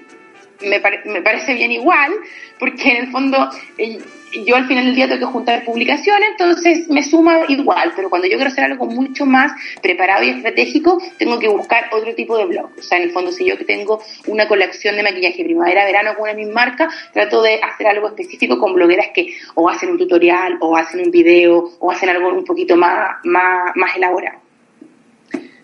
me, 0.62 0.82
me 1.12 1.22
parece 1.22 1.54
bien 1.54 1.72
igual, 1.72 2.14
porque 2.60 2.90
en 2.90 2.98
el 3.06 3.12
fondo 3.12 3.50
eh, 3.78 4.00
yo 4.46 4.56
al 4.56 4.68
final 4.68 4.86
del 4.86 4.96
día 4.96 5.08
tengo 5.08 5.20
que 5.20 5.34
juntar 5.34 5.64
publicaciones, 5.64 6.30
entonces 6.32 6.90
me 6.90 7.04
suma 7.04 7.42
igual, 7.48 7.94
pero 7.96 8.10
cuando 8.10 8.28
yo 8.28 8.36
quiero 8.36 8.52
hacer 8.52 8.66
algo 8.66 8.86
mucho 8.86 9.26
más 9.26 9.52
preparado 9.82 10.24
y 10.24 10.30
estratégico, 10.30 11.02
tengo 11.18 11.40
que 11.40 11.48
buscar 11.48 11.90
otro 11.92 12.14
tipo 12.14 12.38
de 12.38 12.46
blog. 12.46 12.70
O 12.78 12.82
sea, 12.82 12.98
en 12.98 13.06
el 13.06 13.12
fondo, 13.12 13.32
si 13.32 13.46
yo 13.46 13.58
tengo 13.66 14.02
una 14.28 14.48
colección 14.48 14.96
de 14.96 15.04
maquillaje 15.04 15.44
primavera-verano 15.44 16.16
con 16.16 16.24
una 16.24 16.34
misma 16.34 16.54
marca, 16.54 16.90
trato 17.14 17.42
de 17.42 17.60
hacer 17.62 17.88
algo 17.88 18.08
específico 18.08 18.58
con 18.58 18.74
blogueras 18.74 19.08
que 19.14 19.36
o 19.56 19.70
hacen 19.70 19.92
un 19.92 19.98
tutorial, 19.98 20.58
o 20.60 20.76
hacen 20.76 21.02
un 21.02 21.12
video, 21.12 21.72
o 21.80 21.92
hacen 21.92 22.10
algo 22.10 22.30
un 22.30 22.44
poquito 22.44 22.76
más, 22.76 23.18
más, 23.24 23.72
más 23.76 23.96
elaborado. 23.96 24.47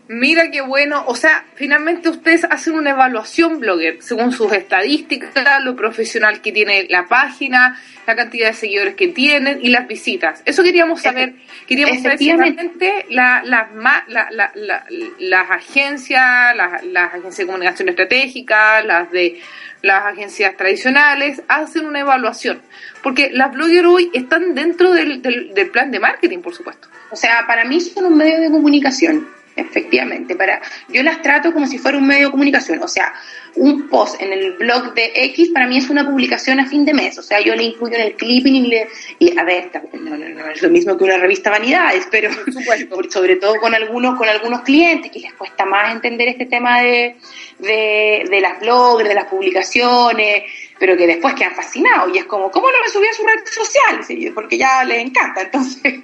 Mira 0.10 0.52
qué 0.52 0.60
bueno, 0.60 1.06
o 1.08 1.16
sea, 1.16 1.46
finalmente 1.56 2.10
ustedes 2.10 2.44
hacen 2.44 2.74
una 2.74 2.90
evaluación 2.90 3.62
blogger 3.62 4.02
según 4.02 4.34
sus 4.34 4.52
estadísticas, 4.52 5.32
lo 5.64 5.78
profesional 5.78 6.42
que 6.42 6.52
tiene 6.52 6.88
la 6.90 7.06
página, 7.06 7.82
la 8.06 8.14
cantidad 8.14 8.48
de 8.48 8.54
seguidores 8.54 8.96
que 8.96 9.08
tienen 9.08 9.60
y 9.62 9.70
las 9.70 9.88
visitas. 9.88 10.44
Eso 10.46 10.62
queríamos 10.62 11.02
saber, 11.02 11.36
queríamos 11.68 12.02
saber 12.02 12.18
si 12.18 12.34
realmente 12.34 13.06
la, 13.12 13.44
la, 13.46 13.70
la, 14.08 14.86
las 15.20 15.52
agencias, 15.52 16.54
las, 16.54 16.84
agencias 17.14 17.38
de 17.38 17.46
comunicación 17.46 17.88
estratégica, 17.88 18.84
las 18.84 19.10
de 19.10 19.40
las 19.84 20.04
agencias 20.06 20.58
tradicionales 20.58 21.42
hacen 21.48 21.86
una 21.86 22.02
evaluación, 22.02 22.62
porque 23.02 23.30
las 23.32 23.54
bloggers 23.54 23.88
hoy 23.88 24.12
están 24.14 24.54
dentro 24.54 24.92
del, 24.92 25.22
del, 25.22 25.54
del 25.54 25.70
plan 25.70 25.92
de 25.92 26.00
marketing, 26.02 26.40
por 26.40 26.54
supuesto. 26.54 26.90
O 27.10 27.16
sea, 27.16 27.46
para 27.48 27.64
mí 27.64 27.80
son 27.80 28.06
un 28.06 28.18
medio 28.18 28.42
de 28.42 28.50
comunicación 28.50 29.43
efectivamente. 29.56 30.36
Para, 30.36 30.62
yo 30.90 31.04
las 31.04 31.22
trato 31.22 31.54
como 31.54 31.68
si 31.68 31.78
fuera 31.78 31.98
un 31.98 32.08
medio 32.08 32.28
de 32.28 32.32
comunicación. 32.32 32.82
O 32.82 32.88
sea, 32.88 33.14
un 33.56 33.88
post 33.88 34.22
en 34.22 34.34
el 34.34 34.54
blog 34.54 34.94
de 34.94 35.12
X 35.16 35.50
para 35.50 35.68
mí 35.68 35.78
es 35.78 35.90
una 35.90 36.06
publicación 36.06 36.60
a 36.60 36.66
fin 36.66 36.86
de 36.86 36.94
mes. 36.94 37.18
O 37.18 37.24
sea, 37.24 37.40
yo 37.42 37.56
le 37.56 37.64
incluyo 37.64 37.96
en 37.96 38.02
el 38.02 38.14
clipping 38.16 38.56
y 38.56 38.68
le. 38.68 38.88
Y, 39.20 39.38
a 39.38 39.44
ver, 39.44 39.70
no, 39.94 40.18
no, 40.18 40.30
no, 40.30 40.48
es 40.50 40.62
lo 40.62 40.70
mismo 40.70 40.98
que 40.98 41.04
una 41.04 41.18
revista 41.18 41.50
Vanidades, 41.50 42.08
pero 42.10 42.30
sobre 43.10 43.36
todo 43.36 43.56
con 43.58 43.74
algunos, 43.76 44.18
con 44.18 44.28
algunos 44.28 44.62
clientes 44.62 45.12
que 45.12 45.20
les 45.20 45.34
cuesta 45.34 45.66
más 45.66 45.94
entender 45.94 46.30
este 46.30 46.46
tema 46.46 46.82
de, 46.82 47.16
de, 47.60 48.26
de 48.30 48.42
las 48.42 48.60
blogs, 48.60 49.04
de 49.04 49.14
las 49.14 49.26
publicaciones 49.26 50.44
pero 50.84 50.98
que 50.98 51.08
después 51.08 51.34
quedan 51.34 51.56
fascinados 51.56 52.14
y 52.14 52.18
es 52.18 52.26
como, 52.26 52.52
¿cómo 52.52 52.68
no 52.70 52.78
me 52.84 52.90
subí 52.90 53.08
a 53.08 53.14
su 53.14 53.26
red 53.26 53.40
social? 53.46 54.34
Porque 54.36 54.58
ya 54.58 54.84
les 54.84 55.00
encanta, 55.00 55.42
entonces, 55.44 56.02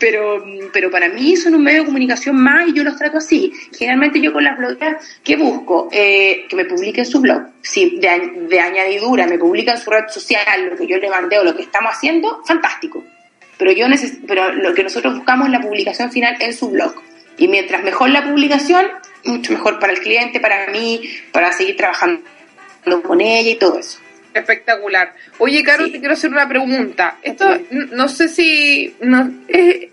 pero, 0.00 0.42
pero 0.72 0.90
para 0.90 1.10
mí 1.10 1.36
son 1.36 1.54
un 1.56 1.62
medio 1.62 1.80
de 1.80 1.88
comunicación 1.88 2.34
más 2.36 2.68
y 2.68 2.72
yo 2.72 2.84
los 2.84 2.96
trato 2.96 3.18
así. 3.18 3.52
Generalmente 3.76 4.18
yo 4.18 4.32
con 4.32 4.44
las 4.44 4.56
blogueras, 4.56 5.06
¿qué 5.22 5.36
busco? 5.36 5.90
Eh, 5.92 6.46
que 6.48 6.56
me 6.56 6.64
publiquen 6.64 7.04
su 7.04 7.20
blog. 7.20 7.48
Si 7.60 7.98
de, 7.98 8.46
de 8.48 8.60
añadidura 8.60 9.26
me 9.26 9.36
publican 9.36 9.76
su 9.76 9.90
red 9.90 10.08
social, 10.08 10.70
lo 10.70 10.76
que 10.78 10.86
yo 10.86 10.96
le 10.96 11.10
mandé 11.10 11.38
o 11.38 11.44
lo 11.44 11.54
que 11.54 11.64
estamos 11.64 11.92
haciendo, 11.92 12.42
fantástico. 12.46 13.04
Pero, 13.58 13.72
yo 13.72 13.88
neces 13.88 14.20
pero 14.26 14.54
lo 14.54 14.72
que 14.72 14.84
nosotros 14.84 15.16
buscamos 15.16 15.48
es 15.48 15.52
la 15.52 15.60
publicación 15.60 16.10
final 16.10 16.34
en 16.40 16.54
su 16.54 16.70
blog. 16.70 16.94
Y 17.36 17.46
mientras 17.46 17.84
mejor 17.84 18.08
la 18.08 18.24
publicación, 18.24 18.86
mucho 19.24 19.52
mejor 19.52 19.78
para 19.78 19.92
el 19.92 20.00
cliente, 20.00 20.40
para 20.40 20.68
mí, 20.68 21.02
para 21.30 21.52
seguir 21.52 21.76
trabajando 21.76 22.22
con 23.02 23.20
ella 23.20 23.50
y 23.50 23.56
todo 23.56 23.78
eso. 23.78 23.98
Espectacular. 24.34 25.14
Oye, 25.38 25.62
Caro, 25.62 25.90
te 25.90 25.98
quiero 25.98 26.14
hacer 26.14 26.30
una 26.30 26.48
pregunta. 26.48 27.18
Esto, 27.22 27.60
no 27.70 28.08
sé 28.08 28.28
si, 28.28 28.94
no, 29.00 29.32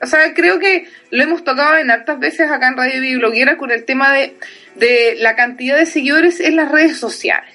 o 0.01 0.07
sea, 0.07 0.33
creo 0.33 0.59
que 0.59 0.87
lo 1.09 1.23
hemos 1.23 1.43
tocado 1.43 1.77
en 1.77 1.89
hartas 1.89 2.19
veces 2.19 2.51
acá 2.51 2.67
en 2.67 2.77
Radio 2.77 3.01
Bibloguera 3.01 3.57
con 3.57 3.71
el 3.71 3.85
tema 3.85 4.13
de, 4.13 4.35
de 4.75 5.15
la 5.19 5.35
cantidad 5.35 5.77
de 5.77 5.85
seguidores 5.85 6.39
en 6.39 6.57
las 6.57 6.71
redes 6.71 6.97
sociales. 6.97 7.51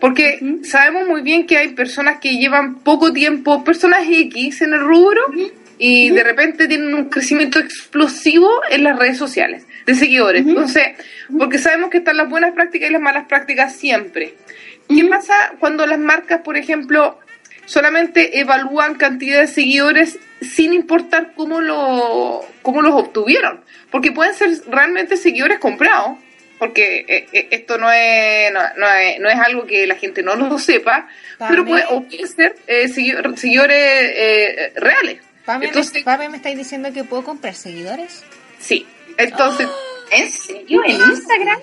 Porque 0.00 0.40
sabemos 0.64 1.06
muy 1.06 1.22
bien 1.22 1.46
que 1.46 1.58
hay 1.58 1.68
personas 1.68 2.18
que 2.20 2.36
llevan 2.36 2.80
poco 2.80 3.12
tiempo, 3.12 3.62
personas 3.62 4.06
X 4.08 4.62
en 4.62 4.74
el 4.74 4.80
rubro, 4.80 5.22
y 5.78 6.10
de 6.10 6.24
repente 6.24 6.66
tienen 6.66 6.94
un 6.94 7.08
crecimiento 7.08 7.60
explosivo 7.60 8.50
en 8.70 8.82
las 8.82 8.98
redes 8.98 9.18
sociales 9.18 9.64
de 9.88 9.94
seguidores. 9.94 10.46
Entonces, 10.46 10.88
porque 11.38 11.58
sabemos 11.58 11.88
que 11.88 11.98
están 11.98 12.18
las 12.18 12.28
buenas 12.28 12.52
prácticas 12.52 12.90
y 12.90 12.92
las 12.92 13.00
malas 13.00 13.24
prácticas 13.26 13.74
siempre. 13.74 14.34
¿Qué 14.86 15.04
pasa 15.06 15.52
cuando 15.58 15.86
las 15.86 15.98
marcas, 15.98 16.42
por 16.42 16.58
ejemplo, 16.58 17.18
solamente 17.64 18.38
evalúan 18.38 18.96
cantidad 18.96 19.40
de 19.40 19.46
seguidores 19.46 20.18
sin 20.42 20.74
importar 20.74 21.32
cómo, 21.34 21.62
lo, 21.62 22.44
cómo 22.60 22.82
los 22.82 22.92
obtuvieron? 22.92 23.64
Porque 23.90 24.12
pueden 24.12 24.34
ser 24.34 24.50
realmente 24.68 25.16
seguidores 25.16 25.58
comprados 25.58 26.18
porque 26.58 27.06
eh, 27.08 27.26
eh, 27.32 27.48
esto 27.52 27.78
no 27.78 27.90
es, 27.90 28.52
no, 28.52 28.60
es, 28.60 29.20
no, 29.20 29.28
es, 29.30 29.38
algo 29.38 29.64
que 29.64 29.86
la 29.86 29.94
gente 29.94 30.22
no 30.24 30.34
lo 30.34 30.58
sepa, 30.58 31.08
pero 31.48 31.64
puede, 31.64 31.86
ser 32.26 32.56
eh, 32.66 32.88
seguidores 32.88 34.74
reales. 34.74 35.20
Entonces, 35.60 36.04
me 36.04 36.36
estáis 36.36 36.58
diciendo 36.58 36.92
que 36.92 37.04
puedo 37.04 37.22
comprar 37.22 37.54
seguidores? 37.54 38.24
Sí, 38.58 38.86
entonces... 39.18 39.68
¿En 40.10 40.30
serio? 40.30 40.80
¿En 40.86 40.96
Instagram? 40.96 41.60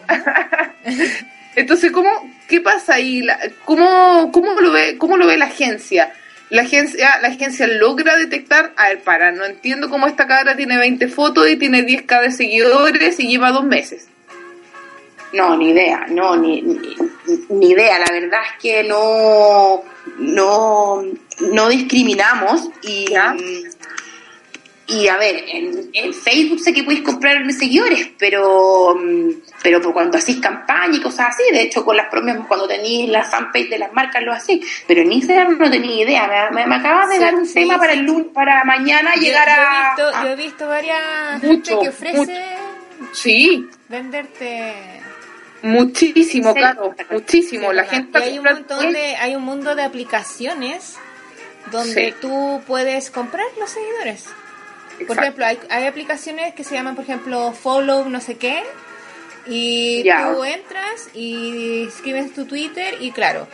entonces, 1.55 1.91
¿cómo, 1.91 2.09
¿qué 2.47 2.61
pasa 2.61 2.95
ahí? 2.95 3.25
¿Cómo, 3.63 4.31
cómo, 4.31 4.53
lo 4.61 4.71
ve, 4.71 4.97
¿Cómo 4.99 5.17
lo 5.17 5.25
ve 5.25 5.37
la 5.37 5.45
agencia? 5.45 6.13
La 6.51 6.61
agencia, 6.61 7.17
la 7.23 7.29
agencia 7.29 7.65
logra 7.65 8.17
detectar, 8.17 8.71
a 8.77 8.89
ver, 8.89 9.01
para, 9.01 9.31
no 9.31 9.45
entiendo 9.45 9.89
cómo 9.89 10.05
esta 10.05 10.27
cara 10.27 10.55
tiene 10.55 10.77
20 10.77 11.07
fotos 11.07 11.49
y 11.49 11.55
tiene 11.55 11.83
10k 11.83 12.21
de 12.21 12.31
seguidores 12.31 13.19
y 13.19 13.27
lleva 13.27 13.51
dos 13.51 13.63
meses. 13.63 14.07
No, 15.33 15.57
ni 15.57 15.71
idea, 15.71 16.05
no, 16.09 16.35
ni, 16.37 16.61
ni, 16.61 17.69
idea. 17.69 17.99
La 17.99 18.11
verdad 18.11 18.39
es 18.45 18.61
que 18.61 18.83
no, 18.83 19.83
no, 20.19 21.03
no 21.51 21.69
discriminamos 21.69 22.69
y, 22.83 23.07
y 24.87 25.07
a 25.07 25.17
ver, 25.17 25.45
en, 25.47 26.13
Facebook 26.13 26.59
sé 26.59 26.71
que 26.71 26.83
podéis 26.83 27.01
comprar 27.01 27.51
seguidores, 27.51 28.09
pero 28.19 28.95
pero 29.63 29.81
por 29.81 29.93
cuando 29.93 30.17
hacéis 30.17 30.39
campaña 30.39 30.97
y 30.97 31.01
cosas 31.01 31.29
así, 31.29 31.43
de 31.51 31.63
hecho 31.63 31.83
con 31.83 31.97
las 31.97 32.07
propias, 32.09 32.37
cuando 32.47 32.67
tenéis 32.67 33.09
la 33.09 33.23
fanpage 33.23 33.69
de 33.69 33.79
las 33.79 33.91
marcas 33.93 34.21
lo 34.21 34.31
hacéis, 34.31 34.83
pero 34.87 35.01
en 35.01 35.11
Instagram 35.11 35.57
no 35.57 35.71
tenía 35.71 36.03
idea, 36.03 36.49
me, 36.51 36.67
me, 36.67 36.75
acabas 36.75 37.09
de 37.09 37.17
dar 37.17 37.33
un 37.33 37.51
tema 37.51 37.79
para 37.79 37.93
el 37.93 38.01
lunes, 38.01 38.27
para 38.31 38.63
mañana 38.63 39.15
llegar 39.15 39.49
a, 39.49 39.95
Yo 39.97 40.29
he 40.29 40.35
visto 40.35 40.67
varias 40.67 41.41
gente 41.41 41.77
que 41.81 41.89
ofrece 41.89 42.43
sí. 43.11 43.67
venderte. 43.89 44.73
Muchísimo, 45.63 46.53
claro, 46.53 46.93
muchísimo. 47.09 47.73
la 47.73 47.85
gente 47.85 48.19
hay 48.19 48.37
un 48.37 48.45
montón 48.45 48.93
de, 48.93 49.15
hay 49.15 49.35
un 49.35 49.43
mundo 49.43 49.73
de 49.73 49.81
aplicaciones 49.81 50.97
donde 51.71 52.13
tú 52.21 52.61
puedes 52.67 53.09
comprar 53.09 53.47
los 53.59 53.71
seguidores. 53.71 54.25
Por 55.07 55.17
ejemplo, 55.17 55.45
hay, 55.45 55.59
hay, 55.69 55.85
aplicaciones 55.85 56.53
que 56.53 56.63
se 56.63 56.75
llaman, 56.75 56.95
por 56.95 57.03
ejemplo, 57.03 57.51
Follow 57.51 58.07
no 58.09 58.21
sé 58.21 58.37
qué, 58.37 58.63
y 59.47 60.03
tú 60.03 60.43
entras 60.43 61.09
y 61.13 61.87
escribes 61.87 62.33
tu 62.33 62.45
Twitter 62.45 62.95
y 62.99 63.11
claro, 63.11 63.47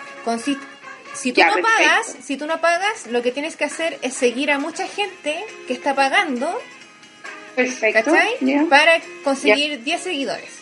si 1.13 1.33
tú 1.33 1.41
no 1.41 1.61
pagas, 1.61 2.15
si 2.21 2.37
tú 2.37 2.45
no 2.45 2.61
pagas, 2.61 3.07
lo 3.07 3.21
que 3.21 3.31
tienes 3.31 3.55
que 3.57 3.65
hacer 3.65 3.97
es 4.01 4.13
seguir 4.13 4.51
a 4.51 4.59
mucha 4.59 4.87
gente 4.87 5.43
que 5.67 5.73
está 5.73 5.95
pagando, 5.95 6.57
Perfecto. 7.55 8.11
Para 8.69 9.01
conseguir 9.23 9.83
10 9.83 10.01
seguidores. 10.01 10.61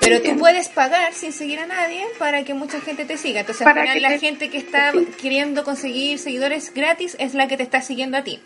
Pero 0.00 0.22
tú 0.22 0.38
puedes 0.38 0.68
pagar 0.68 1.14
sin 1.14 1.32
seguir 1.32 1.58
a 1.58 1.66
nadie 1.66 2.04
para 2.18 2.44
que 2.44 2.54
mucha 2.54 2.80
gente 2.80 3.04
te 3.04 3.16
siga. 3.16 3.40
Entonces, 3.40 3.66
al 3.66 3.74
final, 3.74 4.02
la 4.02 4.18
gente 4.18 4.50
que 4.50 4.58
está 4.58 4.92
queriendo 5.20 5.64
conseguir 5.64 6.18
seguidores 6.18 6.72
gratis 6.72 7.16
es 7.18 7.34
la 7.34 7.48
que 7.48 7.56
te 7.56 7.64
está 7.64 7.80
siguiendo 7.82 8.16
a 8.16 8.22
ti. 8.22 8.40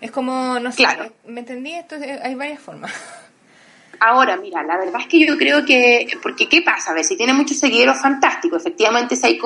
Es 0.00 0.10
como, 0.10 0.58
no 0.60 0.72
sé, 0.72 0.84
¿me 1.26 1.40
entendí? 1.40 1.72
Esto 1.72 1.96
hay 2.22 2.34
varias 2.34 2.60
formas. 2.60 2.92
Ahora, 4.00 4.36
mira, 4.36 4.62
la 4.62 4.76
verdad 4.76 5.00
es 5.00 5.06
que 5.06 5.18
yo 5.20 5.36
creo 5.38 5.64
que, 5.64 6.06
porque 6.22 6.48
¿qué 6.48 6.62
pasa? 6.62 6.90
A 6.90 6.94
ver, 6.94 7.04
si 7.04 7.16
tiene 7.16 7.32
muchos 7.32 7.58
seguidores, 7.58 8.00
fantástico. 8.00 8.56
Efectivamente, 8.56 9.16
si 9.16 9.26
hay, 9.26 9.40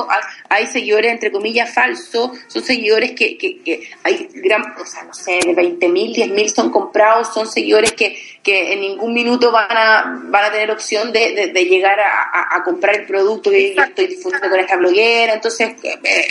hay 0.49 0.67
seguidores, 0.67 1.13
entre 1.13 1.31
comillas, 1.31 1.73
falsos, 1.73 2.33
son 2.47 2.63
seguidores 2.63 3.13
que, 3.13 3.37
que, 3.37 3.89
hay 4.03 4.29
gran, 4.35 4.63
o 4.81 4.85
sea, 4.85 5.05
no 5.05 5.15
sé, 5.15 5.39
de 5.45 5.55
20.000, 5.55 6.15
10.000 6.15 6.49
son 6.49 6.71
comprados, 6.71 7.33
son 7.33 7.47
seguidores 7.47 7.93
que, 7.93 8.19
que 8.43 8.73
en 8.73 8.81
ningún 8.81 9.13
minuto 9.13 9.53
van 9.53 9.77
a, 9.77 10.21
van 10.25 10.45
a 10.47 10.51
tener 10.51 10.71
opción 10.71 11.13
de, 11.13 11.53
de, 11.53 11.65
llegar 11.65 11.99
a, 12.01 12.57
a, 12.57 12.63
comprar 12.65 12.97
el 12.97 13.07
producto 13.07 13.51
que 13.51 13.75
yo 13.75 13.83
estoy 13.83 14.07
difundiendo 14.07 14.49
con 14.49 14.59
esta 14.59 14.77
bloguera. 14.77 15.35
Entonces, 15.35 15.75
eh, 15.83 16.31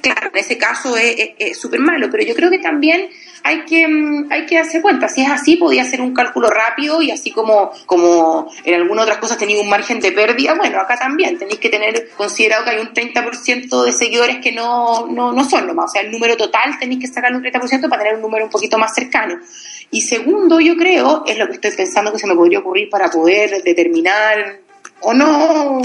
claro, 0.00 0.30
en 0.32 0.38
ese 0.38 0.58
caso 0.58 0.96
es 0.96 1.58
súper 1.58 1.80
malo, 1.80 2.08
pero 2.10 2.24
yo 2.24 2.34
creo 2.34 2.50
que 2.50 2.58
también 2.58 3.08
hay 3.42 3.64
que, 3.64 3.86
mm, 3.86 4.28
hay 4.30 4.46
que 4.46 4.56
darse 4.56 4.82
cuenta. 4.82 5.08
Si 5.08 5.22
es 5.22 5.30
así, 5.30 5.56
podía 5.56 5.82
hacer 5.82 6.00
un 6.00 6.14
cálculo 6.14 6.48
rápido 6.48 7.02
y 7.02 7.10
así 7.10 7.30
como, 7.30 7.70
como 7.86 8.50
en 8.64 8.74
algunas 8.74 9.04
otras 9.04 9.18
cosas 9.18 9.38
tenía 9.38 9.60
un 9.60 9.68
margen 9.68 10.00
de 10.00 10.12
pérdida, 10.12 10.54
bueno, 10.54 10.80
acá 10.80 10.96
también 10.98 11.38
tenéis 11.38 11.58
que 11.58 11.68
tener 11.68 12.10
considerado 12.16 12.64
que 12.64 12.70
hay 12.70 12.78
un 12.78 12.92
30% 12.92 13.84
de 13.84 13.92
seguidores 13.92 14.38
que 14.38 14.52
no, 14.52 15.06
no, 15.06 15.32
no 15.32 15.44
son 15.44 15.66
nomás. 15.66 15.90
O 15.90 15.92
sea, 15.92 16.02
el 16.02 16.10
número 16.10 16.36
total 16.36 16.78
tenéis 16.78 17.00
que 17.00 17.06
sacar 17.06 17.34
un 17.34 17.42
30% 17.42 17.88
para 17.88 18.02
tener 18.02 18.16
un 18.16 18.22
número 18.22 18.44
un 18.44 18.50
poquito 18.50 18.78
más 18.78 18.94
cercano. 18.94 19.38
Y 19.90 20.02
segundo, 20.02 20.60
yo 20.60 20.76
creo, 20.76 21.24
es 21.26 21.38
lo 21.38 21.46
que 21.46 21.54
estoy 21.54 21.70
pensando 21.72 22.12
que 22.12 22.18
se 22.18 22.26
me 22.26 22.34
podría 22.34 22.58
ocurrir 22.58 22.90
para 22.90 23.08
poder 23.08 23.62
determinar 23.62 24.60
o 25.00 25.14
no 25.14 25.80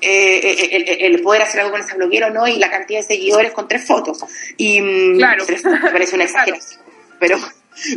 eh, 0.00 0.40
eh, 0.42 0.68
eh, 0.70 1.06
el, 1.06 1.20
poder 1.20 1.42
hacer 1.42 1.60
algo 1.60 1.72
con 1.72 1.80
esa 1.80 1.96
bloguera 1.96 2.28
o 2.28 2.30
no 2.30 2.46
y 2.46 2.56
la 2.56 2.70
cantidad 2.70 3.00
de 3.00 3.06
seguidores 3.06 3.52
con 3.52 3.66
tres 3.66 3.84
fotos. 3.84 4.24
Y 4.56 4.80
mm, 4.80 5.16
claro. 5.16 5.44
tres 5.46 5.64
me 5.64 5.78
parece 5.78 6.14
una 6.14 6.24
exageración. 6.24 6.80
Pero, 7.18 7.38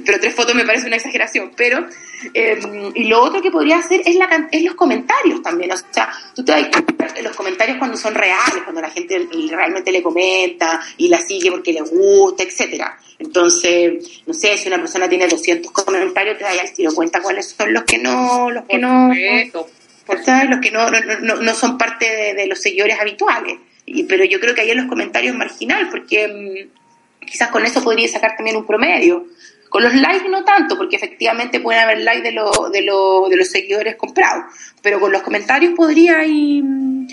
pero 0.06 0.20
tres 0.20 0.34
fotos 0.34 0.56
me 0.56 0.66
parece 0.66 0.88
una 0.88 0.96
exageración. 0.96 1.52
Pero, 1.56 1.86
y 2.96 3.04
lo 3.06 3.22
otro 3.22 3.42
que 3.42 3.52
podría 3.52 3.78
hacer 3.78 4.02
es, 4.06 4.16
la, 4.16 4.50
es 4.52 4.64
los 4.64 4.76
comentarios 4.76 5.42
también. 5.42 5.72
O 5.72 5.78
sea, 5.78 6.12
tú 6.36 6.44
te 6.44 6.52
das 6.52 6.70
los 7.24 7.36
comentarios 7.36 7.78
cuando 7.78 7.98
son 7.98 8.16
reales, 8.16 8.64
cuando 8.64 8.82
la 8.82 8.90
gente 8.90 9.28
realmente 9.50 9.92
le 9.92 10.02
comenta 10.02 10.82
y 10.98 11.08
la 11.08 11.20
sigue 11.20 11.52
porque 11.52 11.74
le 11.74 11.82
gusta, 11.82 12.44
etcétera. 12.44 12.98
Entonces, 13.20 14.24
no 14.26 14.34
sé, 14.34 14.58
si 14.58 14.68
una 14.68 14.78
persona 14.78 15.08
tiene 15.08 15.28
200 15.28 15.72
comentarios, 15.72 16.40
te 16.40 16.44
das 16.44 16.60
al 16.60 16.74
tiro 16.74 16.92
cuenta 16.94 17.22
cuáles 17.22 17.50
son 17.50 17.72
los 17.72 17.84
que 17.84 18.00
no, 18.00 18.50
los 18.50 18.66
que 18.66 18.80
no, 18.80 19.12
los 20.08 20.60
que 20.60 20.72
no, 20.72 20.90
no, 20.90 21.36
no, 21.38 21.54
son 21.54 21.78
parte 21.78 22.34
de, 22.36 22.48
los 22.48 22.60
seguidores 22.60 23.00
habituales. 23.00 23.58
Y, 23.86 24.04
pero 24.04 24.24
yo 24.26 24.40
creo 24.40 24.54
que 24.54 24.62
ahí 24.62 24.72
en 24.72 24.78
los 24.78 24.88
comentarios 24.88 25.36
marginal, 25.36 25.90
porque 25.90 26.28
mm, 26.28 27.26
quizás 27.26 27.50
con 27.50 27.66
eso 27.66 27.84
podría 27.84 28.08
sacar 28.08 28.36
también 28.36 28.58
un 28.58 28.66
promedio. 28.66 29.26
Con 29.70 29.84
los 29.84 29.94
likes 29.94 30.28
no 30.28 30.44
tanto, 30.44 30.78
porque 30.78 30.98
efectivamente 30.98 31.62
pueden 31.62 31.82
haber 31.82 32.00
likes 32.00 32.24
de, 32.24 32.32
lo, 32.34 32.52
de, 32.70 32.82
lo, 32.82 33.30
de 33.30 33.38
los 33.38 33.50
seguidores 33.50 33.96
comprados, 33.96 34.46
pero 34.82 35.00
con 35.00 35.12
los 35.12 35.22
comentarios 35.22 35.74
podría 35.76 36.26
ir, 36.26 36.64
mm, 36.64 37.08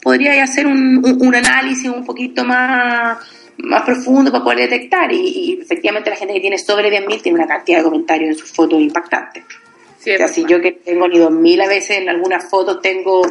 podría 0.00 0.42
hacer 0.42 0.66
un, 0.66 1.02
un, 1.04 1.34
análisis 1.34 1.88
un 1.88 2.04
poquito 2.04 2.44
más, 2.44 3.18
más 3.58 3.82
profundo 3.82 4.30
para 4.30 4.44
poder 4.44 4.70
detectar 4.70 5.10
y, 5.12 5.58
efectivamente 5.60 6.10
la 6.10 6.16
gente 6.16 6.34
que 6.34 6.40
tiene 6.40 6.58
sobre 6.58 6.90
10.000 6.90 7.22
tiene 7.22 7.38
una 7.38 7.48
cantidad 7.48 7.78
de 7.78 7.84
comentarios 7.84 8.30
en 8.30 8.36
sus 8.36 8.50
fotos 8.52 8.80
impactantes 8.80 9.42
si 10.28 10.44
yo 10.46 10.60
que 10.60 10.72
tengo 10.72 11.08
ni 11.08 11.18
dos 11.18 11.30
mil 11.30 11.60
a 11.60 11.68
veces 11.68 11.98
en 11.98 12.08
algunas 12.08 12.48
fotos 12.48 12.80
tengo 12.82 13.22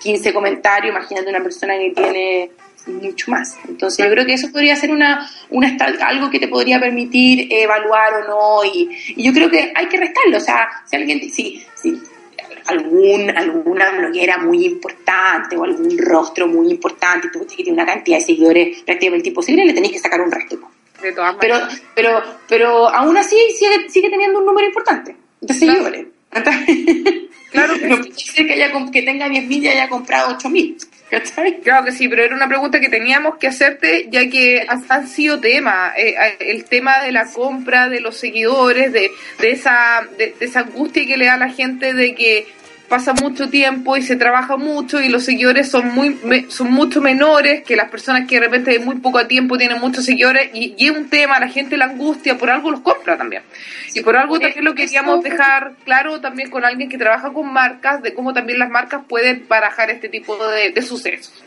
15 0.00 0.32
comentarios, 0.32 0.94
imagínate 0.94 1.30
una 1.30 1.42
persona 1.42 1.74
que 1.78 1.90
tiene 1.90 2.50
mucho 2.86 3.30
más. 3.30 3.56
Entonces 3.68 4.04
yo 4.04 4.10
creo 4.10 4.26
que 4.26 4.34
eso 4.34 4.50
podría 4.50 4.76
ser 4.76 4.90
una, 4.90 5.28
una 5.50 5.76
algo 6.00 6.30
que 6.30 6.38
te 6.38 6.48
podría 6.48 6.80
permitir 6.80 7.48
evaluar 7.50 8.14
o 8.14 8.28
no 8.28 8.64
y, 8.64 8.90
yo 9.16 9.32
creo 9.32 9.50
que 9.50 9.72
hay 9.74 9.86
que 9.86 9.98
restarlo, 9.98 10.36
o 10.36 10.40
sea, 10.40 10.68
si 10.86 10.96
alguien, 10.96 11.20
si, 11.32 11.64
si 11.74 12.00
algún, 12.66 13.30
alguna 13.36 13.90
bloguera 13.90 14.38
muy 14.38 14.64
importante 14.64 15.56
o 15.56 15.64
algún 15.64 15.96
rostro 15.98 16.46
muy 16.46 16.70
importante, 16.70 17.28
tú 17.32 17.46
que 17.46 17.56
tiene 17.56 17.72
una 17.72 17.86
cantidad 17.86 18.18
de 18.18 18.24
seguidores 18.24 18.82
prácticamente 18.82 19.28
imposible, 19.28 19.64
le 19.64 19.72
tenéis 19.72 19.94
que 19.94 19.98
sacar 19.98 20.20
un 20.20 20.30
resto. 20.30 20.58
pero, 21.40 21.56
pero, 21.94 22.22
pero 22.48 22.88
aún 22.88 23.16
así 23.16 23.36
sigue, 23.56 23.88
sigue 23.88 24.10
teniendo 24.10 24.38
un 24.38 24.46
número 24.46 24.66
importante 24.66 25.16
de 25.40 25.54
seguidores. 25.54 26.06
Claro, 27.52 27.78
que 27.78 27.86
no 27.86 27.98
puede 27.98 28.46
que, 28.46 28.52
haya, 28.54 28.72
que 28.90 29.02
tenga 29.02 29.28
10.000 29.28 29.62
y 29.62 29.68
haya 29.68 29.88
comprado 29.88 30.38
8.000. 30.38 30.88
Claro 31.62 31.84
que 31.84 31.92
sí, 31.92 32.08
pero 32.08 32.24
era 32.24 32.34
una 32.34 32.48
pregunta 32.48 32.80
que 32.80 32.88
teníamos 32.88 33.36
que 33.36 33.48
hacerte, 33.48 34.08
ya 34.10 34.30
que 34.30 34.66
han 34.88 35.06
sido 35.06 35.38
temas, 35.38 35.92
eh, 35.98 36.14
el 36.40 36.64
tema 36.64 37.02
de 37.02 37.12
la 37.12 37.26
compra 37.26 37.90
de 37.90 38.00
los 38.00 38.16
seguidores, 38.16 38.92
de, 38.92 39.10
de 39.38 39.50
esa 39.50 40.08
de, 40.16 40.34
esa 40.40 40.60
angustia 40.60 41.06
que 41.06 41.18
le 41.18 41.26
da 41.26 41.34
a 41.34 41.38
la 41.38 41.50
gente 41.50 41.92
de 41.92 42.14
que 42.14 42.46
pasa 42.92 43.14
mucho 43.14 43.48
tiempo 43.48 43.96
y 43.96 44.02
se 44.02 44.16
trabaja 44.16 44.58
mucho 44.58 45.00
y 45.00 45.08
los 45.08 45.24
seguidores 45.24 45.70
son 45.70 45.94
muy 45.94 46.14
son 46.50 46.70
mucho 46.70 47.00
menores 47.00 47.64
que 47.64 47.74
las 47.74 47.88
personas 47.88 48.28
que 48.28 48.34
de 48.34 48.42
repente 48.42 48.70
de 48.70 48.80
muy 48.80 48.96
poco 48.96 49.26
tiempo 49.26 49.56
tienen 49.56 49.80
muchos 49.80 50.04
seguidores 50.04 50.50
y, 50.52 50.74
y 50.76 50.88
es 50.88 50.90
un 50.90 51.08
tema, 51.08 51.40
la 51.40 51.48
gente 51.48 51.78
la 51.78 51.86
angustia, 51.86 52.36
por 52.36 52.50
algo 52.50 52.70
los 52.70 52.80
compra 52.80 53.16
también. 53.16 53.44
Y 53.94 54.02
por 54.02 54.14
algo 54.14 54.38
también 54.38 54.62
lo 54.62 54.74
queríamos 54.74 55.22
dejar 55.22 55.72
claro 55.86 56.20
también 56.20 56.50
con 56.50 56.66
alguien 56.66 56.90
que 56.90 56.98
trabaja 56.98 57.32
con 57.32 57.50
marcas, 57.50 58.02
de 58.02 58.12
cómo 58.12 58.34
también 58.34 58.58
las 58.58 58.68
marcas 58.68 59.02
pueden 59.08 59.46
barajar 59.48 59.88
este 59.88 60.10
tipo 60.10 60.36
de, 60.48 60.82
sucesos. 60.82 61.41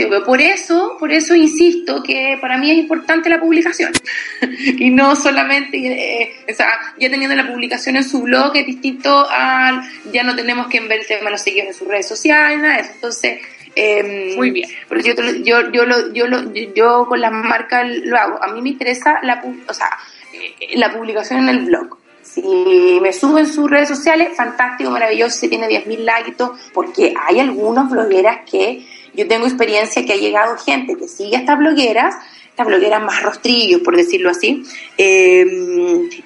Sí, 0.00 0.06
por 0.24 0.40
eso, 0.40 0.96
por 0.98 1.12
eso 1.12 1.34
insisto 1.34 2.02
que 2.02 2.38
para 2.40 2.56
mí 2.56 2.70
es 2.70 2.78
importante 2.78 3.28
la 3.28 3.38
publicación. 3.38 3.92
y 4.78 4.88
no 4.88 5.14
solamente, 5.14 5.76
eh, 5.76 6.36
o 6.50 6.54
sea, 6.54 6.94
ya 6.98 7.10
teniendo 7.10 7.36
la 7.36 7.46
publicación 7.46 7.96
en 7.96 8.04
su 8.04 8.22
blog 8.22 8.56
es 8.56 8.66
distinto 8.66 9.28
al, 9.28 9.82
ya 10.10 10.22
no 10.22 10.34
tenemos 10.34 10.68
que 10.68 10.80
ver 10.80 11.00
el 11.00 11.06
tema 11.06 11.24
de 11.24 11.30
los 11.32 11.42
seguidores 11.42 11.74
en 11.74 11.78
sus 11.78 11.88
redes 11.88 12.08
sociales, 12.08 12.60
nada 12.60 12.78
eso. 12.78 12.92
Entonces, 12.94 13.40
em, 13.74 14.36
muy 14.36 14.50
bien. 14.50 14.70
Porque 14.88 15.02
yo, 15.02 15.14
yo, 15.44 15.70
yo, 15.70 15.84
lo, 15.84 16.12
yo, 16.14 16.26
lo, 16.26 16.50
yo 16.54 17.06
con 17.06 17.20
las 17.20 17.32
marcas 17.32 17.86
lo 17.86 18.16
hago. 18.16 18.42
A 18.42 18.48
mí 18.54 18.62
me 18.62 18.70
interesa 18.70 19.18
la, 19.22 19.44
o 19.68 19.74
sea, 19.74 19.90
eh, 20.32 20.78
la 20.78 20.92
publicación 20.92 21.40
en 21.40 21.48
el 21.50 21.60
blog. 21.66 21.98
Si 22.22 22.98
me 23.02 23.12
suben 23.12 23.46
sus 23.46 23.68
redes 23.68 23.88
sociales, 23.88 24.30
fantástico, 24.34 24.90
maravilloso, 24.90 25.36
si 25.36 25.48
tiene 25.48 25.68
10.000 25.68 25.98
likes, 25.98 26.44
porque 26.72 27.12
hay 27.20 27.40
algunas 27.40 27.90
blogueras 27.90 28.48
que 28.48 28.86
yo 29.14 29.26
tengo 29.28 29.46
experiencia 29.46 30.04
que 30.04 30.12
ha 30.12 30.16
llegado 30.16 30.56
gente 30.58 30.96
que 30.96 31.08
sigue 31.08 31.36
a 31.36 31.40
estas 31.40 31.58
blogueras, 31.58 32.14
estas 32.48 32.66
blogueras 32.66 33.02
más 33.02 33.22
rostrillos, 33.22 33.80
por 33.80 33.96
decirlo 33.96 34.30
así, 34.30 34.62
eh, 34.98 35.44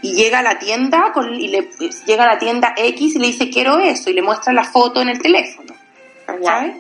y 0.03 0.15
llega 0.15 0.41
a 0.41 0.43
la 0.43 0.59
tienda 0.59 1.13
con, 1.13 1.35
y 1.35 1.49
le, 1.49 1.69
llega 2.07 2.25
a 2.25 2.35
la 2.35 2.39
tienda 2.39 2.75
X 2.77 3.15
y 3.15 3.19
le 3.19 3.27
dice 3.29 3.51
quiero 3.51 3.79
eso, 3.79 4.11
y 4.11 4.15
le 4.15 4.23
muestra 4.23 4.53
la 4.53 4.65
foto 4.65 5.01
en 5.01 5.11
el 5.11 5.21
teléfono. 5.21 5.75
¿sabes? 6.43 6.77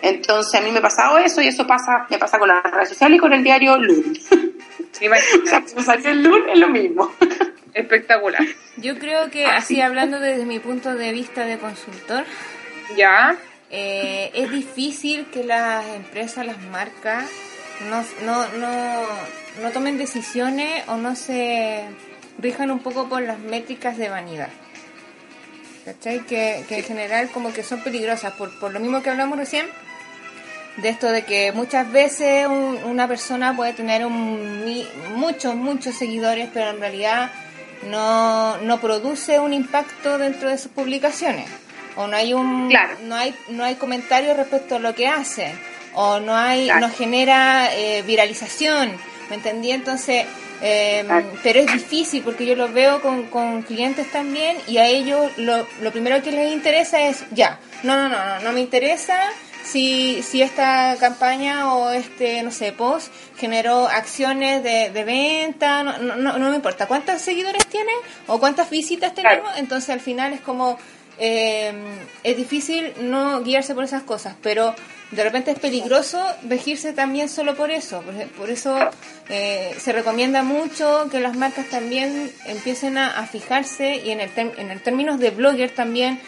Entonces 0.00 0.60
a 0.60 0.64
mí 0.64 0.72
me 0.72 0.80
ha 0.80 0.82
pasado 0.82 1.18
eso 1.18 1.40
y 1.40 1.48
eso 1.48 1.66
pasa, 1.66 2.06
me 2.10 2.18
pasa 2.18 2.38
con 2.38 2.48
las 2.48 2.62
redes 2.64 2.88
sociales 2.88 3.16
y 3.16 3.20
con 3.20 3.32
el 3.32 3.44
diario 3.44 3.76
Lund. 3.76 4.18
o 4.32 5.46
sea, 5.46 5.62
me 5.76 5.82
salió 5.82 6.10
el 6.10 6.22
Lund 6.22 6.48
es 6.48 6.58
lo 6.58 6.68
mismo. 6.68 7.12
Espectacular. 7.74 8.42
Yo 8.76 8.98
creo 8.98 9.30
que 9.30 9.46
así 9.46 9.80
hablando 9.80 10.20
desde 10.20 10.44
mi 10.44 10.58
punto 10.58 10.94
de 10.94 11.12
vista 11.12 11.46
de 11.46 11.58
consultor, 11.58 12.24
ya 12.96 13.36
eh, 13.74 14.30
es 14.34 14.50
difícil 14.50 15.26
que 15.30 15.44
las 15.44 15.86
empresas, 15.96 16.44
las 16.44 16.60
marcas, 16.64 17.24
no, 17.88 18.04
no, 18.26 18.46
no, 18.58 19.02
no 19.62 19.70
tomen 19.72 19.96
decisiones 19.96 20.86
o 20.88 20.96
no 20.98 21.16
se 21.16 21.82
rijan 22.38 22.70
un 22.70 22.80
poco 22.80 23.08
por 23.08 23.22
las 23.22 23.38
métricas 23.38 23.96
de 23.96 24.10
vanidad. 24.10 24.50
¿Cachai? 25.86 26.20
Que, 26.26 26.66
que 26.68 26.78
en 26.78 26.84
general 26.84 27.30
como 27.30 27.50
que 27.54 27.62
son 27.62 27.82
peligrosas, 27.82 28.34
por, 28.34 28.56
por 28.60 28.74
lo 28.74 28.78
mismo 28.78 29.02
que 29.02 29.08
hablamos 29.08 29.38
recién, 29.38 29.66
de 30.76 30.90
esto 30.90 31.10
de 31.10 31.24
que 31.24 31.52
muchas 31.52 31.90
veces 31.90 32.46
una 32.84 33.08
persona 33.08 33.56
puede 33.56 33.72
tener 33.72 34.04
un, 34.04 34.64
muchos, 35.14 35.54
muchos 35.54 35.96
seguidores, 35.96 36.50
pero 36.52 36.70
en 36.70 36.78
realidad 36.78 37.30
no, 37.88 38.58
no 38.58 38.80
produce 38.82 39.40
un 39.40 39.54
impacto 39.54 40.18
dentro 40.18 40.50
de 40.50 40.58
sus 40.58 40.70
publicaciones 40.70 41.48
o 41.96 42.06
no 42.06 42.16
hay 42.16 42.34
un 42.34 42.68
no 43.02 43.14
hay 43.14 43.34
no 43.48 43.64
hay 43.64 43.74
comentarios 43.76 44.36
respecto 44.36 44.76
a 44.76 44.78
lo 44.78 44.94
que 44.94 45.08
hacen 45.08 45.52
o 45.94 46.20
no 46.20 46.36
hay 46.36 46.68
no 46.80 46.88
genera 46.90 47.74
eh, 47.74 48.02
viralización 48.02 48.92
me 49.28 49.36
entendí 49.36 49.70
entonces 49.70 50.26
em, 50.60 51.06
pero 51.42 51.60
es 51.60 51.72
difícil 51.72 52.22
porque 52.22 52.46
yo 52.46 52.54
lo 52.56 52.72
veo 52.72 53.00
con, 53.02 53.24
con 53.26 53.62
clientes 53.62 54.10
también 54.10 54.56
y 54.66 54.78
a 54.78 54.86
ellos 54.86 55.30
lo, 55.36 55.66
lo 55.80 55.90
primero 55.92 56.22
que 56.22 56.32
les 56.32 56.52
interesa 56.52 57.00
es 57.02 57.24
ya 57.30 57.58
no 57.82 57.96
no 57.96 58.08
no 58.08 58.24
no 58.24 58.40
no 58.40 58.52
me 58.52 58.60
interesa 58.60 59.16
si, 59.62 60.22
si 60.22 60.42
esta 60.42 60.96
campaña 60.98 61.74
o 61.74 61.90
este, 61.90 62.42
no 62.42 62.50
sé, 62.50 62.72
post 62.72 63.12
generó 63.36 63.86
acciones 63.86 64.62
de, 64.62 64.90
de 64.90 65.04
venta, 65.04 65.82
no, 65.82 65.98
no, 65.98 66.38
no, 66.38 66.50
me 66.50 66.56
importa 66.56 66.86
cuántos 66.86 67.20
seguidores 67.22 67.66
tiene 67.66 67.92
o 68.26 68.38
cuántas 68.38 68.70
visitas 68.70 69.14
tenemos, 69.14 69.48
entonces 69.56 69.90
al 69.90 70.00
final 70.00 70.32
es 70.32 70.40
como 70.40 70.78
eh, 71.18 71.72
es 72.22 72.36
difícil 72.36 72.92
no 73.00 73.42
guiarse 73.42 73.74
por 73.74 73.84
esas 73.84 74.02
cosas, 74.02 74.34
pero 74.42 74.74
de 75.12 75.24
repente 75.24 75.50
es 75.50 75.58
peligroso 75.58 76.24
regirse 76.48 76.92
también 76.92 77.28
solo 77.28 77.54
por 77.54 77.70
eso. 77.70 78.02
Por, 78.36 78.50
eso 78.50 78.78
eh, 79.28 79.74
se 79.78 79.92
recomienda 79.92 80.42
mucho 80.42 81.08
que 81.10 81.20
las 81.20 81.36
marcas 81.36 81.68
también 81.68 82.32
empiecen 82.46 82.96
a, 82.98 83.26
fijarse 83.26 83.96
y 83.96 84.10
en 84.10 84.20
el, 84.20 84.30
en 84.36 84.70
el 84.70 84.82
términos 84.82 85.20
de 85.20 85.30
blogger 85.30 85.70
también, 85.70 86.18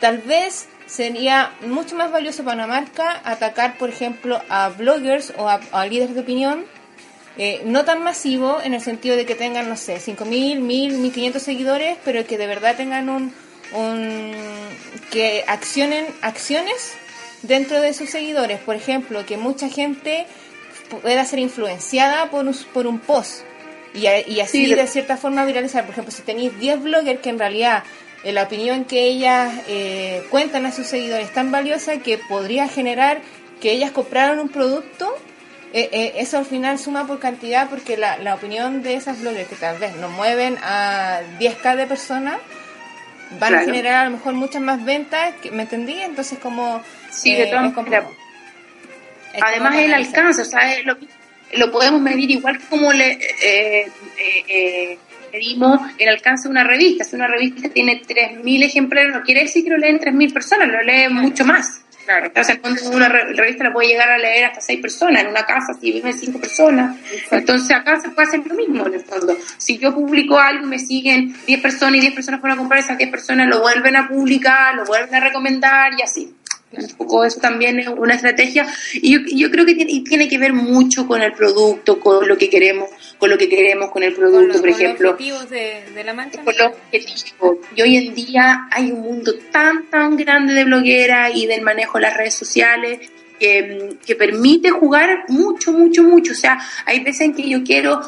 tal 0.00 0.18
vez 0.18 0.68
sería 0.90 1.52
mucho 1.66 1.96
más 1.96 2.10
valioso 2.10 2.44
para 2.44 2.56
una 2.56 2.66
marca 2.66 3.20
atacar, 3.24 3.78
por 3.78 3.88
ejemplo, 3.88 4.42
a 4.48 4.68
bloggers 4.68 5.32
o 5.38 5.48
a, 5.48 5.86
líderes 5.86 6.14
de 6.14 6.20
opinión. 6.20 6.64
Eh, 7.38 7.62
no 7.64 7.84
tan 7.84 8.02
masivo 8.02 8.60
en 8.62 8.74
el 8.74 8.82
sentido 8.82 9.16
de 9.16 9.24
que 9.24 9.34
tengan, 9.34 9.68
no 9.68 9.76
sé, 9.76 9.96
5.000, 9.96 10.60
1.000, 10.60 11.12
1.500 11.14 11.38
seguidores, 11.38 11.96
pero 12.04 12.26
que 12.26 12.36
de 12.36 12.46
verdad 12.46 12.76
tengan 12.76 13.08
un, 13.08 13.32
un, 13.74 14.32
que 15.10 15.44
accionen 15.46 16.06
acciones 16.22 16.94
dentro 17.42 17.80
de 17.80 17.92
sus 17.92 18.10
seguidores. 18.10 18.60
Por 18.60 18.76
ejemplo, 18.76 19.24
que 19.26 19.36
mucha 19.36 19.68
gente 19.68 20.26
pueda 21.02 21.24
ser 21.24 21.38
influenciada 21.38 22.30
por 22.30 22.46
un, 22.46 22.56
por 22.72 22.86
un 22.86 22.98
post 22.98 23.42
y, 23.94 24.06
y 24.06 24.40
así 24.40 24.74
de 24.74 24.86
cierta 24.86 25.16
forma 25.16 25.44
viralizar. 25.44 25.84
Por 25.84 25.92
ejemplo, 25.92 26.12
si 26.12 26.22
tenéis 26.22 26.58
10 26.58 26.82
bloggers 26.82 27.20
que 27.20 27.30
en 27.30 27.38
realidad 27.38 27.84
eh, 28.24 28.32
la 28.32 28.44
opinión 28.44 28.84
que 28.84 29.04
ellas 29.04 29.52
eh, 29.68 30.24
cuentan 30.30 30.66
a 30.66 30.72
sus 30.72 30.86
seguidores 30.86 31.28
es 31.28 31.34
tan 31.34 31.50
valiosa 31.50 31.98
que 31.98 32.18
podría 32.18 32.68
generar 32.68 33.20
que 33.60 33.72
ellas 33.72 33.90
compraran 33.90 34.38
un 34.38 34.48
producto. 34.48 35.14
Eh, 35.72 36.14
eso 36.16 36.36
al 36.36 36.46
final 36.46 36.80
suma 36.80 37.06
por 37.06 37.20
cantidad 37.20 37.70
porque 37.70 37.96
la, 37.96 38.18
la 38.18 38.34
opinión 38.34 38.82
de 38.82 38.94
esas 38.94 39.20
bloggers 39.20 39.48
que 39.48 39.54
tal 39.54 39.78
vez 39.78 39.94
nos 39.96 40.10
mueven 40.10 40.58
a 40.62 41.20
10k 41.38 41.76
de 41.76 41.86
personas 41.86 42.38
van 43.38 43.54
a 43.54 43.60
generar 43.60 43.94
a 43.94 44.04
lo 44.06 44.16
mejor 44.16 44.34
muchas 44.34 44.62
más 44.62 44.84
ventas, 44.84 45.34
¿me 45.52 45.62
entendí? 45.62 46.00
Entonces 46.00 46.38
como... 46.38 46.82
Sí, 47.10 47.34
de 47.34 47.46
todas 47.46 47.72
maneras. 47.74 48.04
Además 49.40 49.74
el 49.76 49.94
alcance, 49.94 50.42
o 50.42 50.44
sea, 50.44 50.60
lo, 50.84 50.96
lo 51.56 51.70
podemos 51.70 52.00
medir 52.00 52.30
igual 52.30 52.58
como 52.68 52.92
le 52.92 53.18
eh, 53.42 53.88
eh, 54.48 54.98
medimos 55.32 55.80
el 55.98 56.08
alcance 56.08 56.48
de 56.48 56.52
una 56.52 56.64
revista. 56.64 57.04
Si 57.04 57.16
una 57.16 57.28
revista 57.28 57.68
tiene 57.68 58.02
3.000 58.02 58.64
ejemplares, 58.64 59.14
no 59.14 59.22
quiere 59.22 59.42
decir 59.42 59.64
que 59.64 59.70
lo 59.70 59.78
leen 59.78 60.00
3.000 60.00 60.32
personas, 60.32 60.68
lo 60.68 60.82
leen 60.82 61.14
mucho 61.14 61.44
más. 61.44 61.79
Claro. 62.10 62.32
O 62.34 62.44
sea, 62.44 62.60
cuando 62.60 62.90
una 62.90 63.08
revista 63.08 63.62
la 63.62 63.72
puede 63.72 63.86
llegar 63.86 64.10
a 64.10 64.18
leer 64.18 64.46
hasta 64.46 64.60
6 64.60 64.80
personas, 64.80 65.22
en 65.22 65.28
una 65.28 65.44
casa 65.44 65.74
si 65.80 65.92
viven 65.92 66.12
5 66.12 66.40
personas. 66.40 66.96
Entonces 67.30 67.70
acá 67.70 68.00
se 68.00 68.08
puede 68.08 68.26
hacer 68.26 68.40
lo 68.44 68.54
mismo 68.56 68.84
en 68.88 68.94
el 68.94 69.04
fondo. 69.04 69.36
Si 69.58 69.78
yo 69.78 69.94
publico 69.94 70.36
algo 70.36 70.64
y 70.64 70.68
me 70.68 70.78
siguen 70.80 71.36
10 71.46 71.60
personas 71.60 71.98
y 71.98 72.00
10 72.00 72.14
personas 72.14 72.42
van 72.42 72.52
a 72.52 72.56
comprar, 72.56 72.80
esas 72.80 72.98
10 72.98 73.10
personas 73.10 73.46
lo 73.46 73.60
vuelven 73.60 73.94
a 73.94 74.08
publicar, 74.08 74.74
lo 74.74 74.84
vuelven 74.86 75.14
a 75.14 75.20
recomendar 75.20 75.92
y 75.96 76.02
así. 76.02 76.34
Un 76.72 76.88
poco 76.96 77.24
eso 77.24 77.40
también 77.40 77.80
es 77.80 77.88
una 77.88 78.14
estrategia 78.14 78.64
y 78.94 79.12
yo, 79.12 79.18
yo 79.26 79.50
creo 79.50 79.66
que 79.66 79.74
tiene, 79.74 80.04
tiene, 80.08 80.28
que 80.28 80.38
ver 80.38 80.52
mucho 80.52 81.04
con 81.04 81.20
el 81.20 81.32
producto, 81.32 81.98
con 81.98 82.28
lo 82.28 82.38
que 82.38 82.48
queremos, 82.48 82.88
con 83.18 83.28
lo 83.28 83.36
que 83.36 83.48
queremos 83.48 83.90
con 83.90 84.04
el 84.04 84.14
producto, 84.14 84.60
por 84.60 84.68
ejemplo. 84.68 85.16
Con 85.16 85.26
los 85.26 85.36
objetivos 85.36 85.50
de, 85.50 85.82
de 85.92 86.04
la 86.04 86.14
marca. 86.14 86.42
Con 86.44 86.54
los 86.56 86.68
objetivos. 86.68 87.58
Y 87.74 87.82
hoy 87.82 87.96
en 87.96 88.14
día 88.14 88.68
hay 88.70 88.92
un 88.92 89.00
mundo 89.00 89.32
tan, 89.50 89.90
tan 89.90 90.16
grande 90.16 90.54
de 90.54 90.64
bloguera 90.64 91.30
y 91.30 91.46
del 91.46 91.62
manejo 91.62 91.98
de 91.98 92.02
las 92.02 92.16
redes 92.16 92.34
sociales 92.34 93.00
que, 93.40 93.96
que 94.06 94.14
permite 94.14 94.70
jugar 94.70 95.24
mucho, 95.26 95.72
mucho, 95.72 96.04
mucho. 96.04 96.32
O 96.32 96.36
sea, 96.36 96.56
hay 96.86 97.00
veces 97.02 97.22
en 97.22 97.34
que 97.34 97.48
yo 97.48 97.64
quiero 97.64 98.00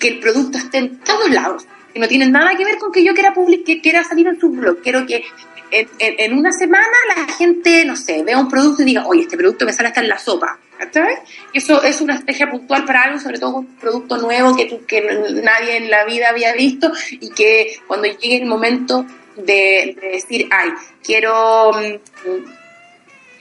que 0.00 0.08
el 0.08 0.18
producto 0.18 0.58
esté 0.58 0.78
en 0.78 0.98
todos 0.98 1.30
lados 1.30 1.66
que 1.92 2.00
no 2.00 2.08
tiene 2.08 2.28
nada 2.28 2.54
que 2.56 2.64
ver 2.64 2.78
con 2.78 2.92
que 2.92 3.04
yo 3.04 3.14
quiera 3.14 3.32
publicar, 3.32 3.64
que 3.64 3.80
quiera 3.80 4.04
salir 4.04 4.26
en 4.26 4.38
su 4.38 4.50
blog. 4.50 4.80
Quiero 4.82 5.06
que 5.06 5.24
en, 5.70 6.32
una 6.32 6.52
semana 6.52 6.86
la 7.16 7.32
gente, 7.32 7.84
no 7.84 7.96
sé, 7.96 8.22
vea 8.22 8.38
un 8.38 8.48
producto 8.48 8.82
y 8.82 8.86
diga, 8.86 9.06
oye, 9.06 9.22
este 9.22 9.36
producto 9.36 9.64
me 9.64 9.72
sale 9.72 9.88
hasta 9.88 10.00
en 10.00 10.08
la 10.08 10.18
sopa. 10.18 10.58
¿sabes? 10.92 11.18
Eso 11.52 11.82
es 11.82 12.00
una 12.00 12.14
estrategia 12.14 12.50
puntual 12.50 12.84
para 12.84 13.02
algo, 13.02 13.18
sobre 13.18 13.38
todo 13.38 13.56
un 13.56 13.66
producto 13.76 14.16
nuevo 14.18 14.56
que, 14.56 14.80
que 14.86 15.00
nadie 15.42 15.76
en 15.76 15.90
la 15.90 16.04
vida 16.04 16.28
había 16.30 16.52
visto 16.54 16.92
y 17.10 17.30
que 17.30 17.80
cuando 17.86 18.06
llegue 18.06 18.36
el 18.36 18.46
momento 18.46 19.04
de, 19.36 19.96
decir, 20.00 20.48
ay, 20.50 20.70
quiero, 21.02 21.72
mm, 21.72 22.50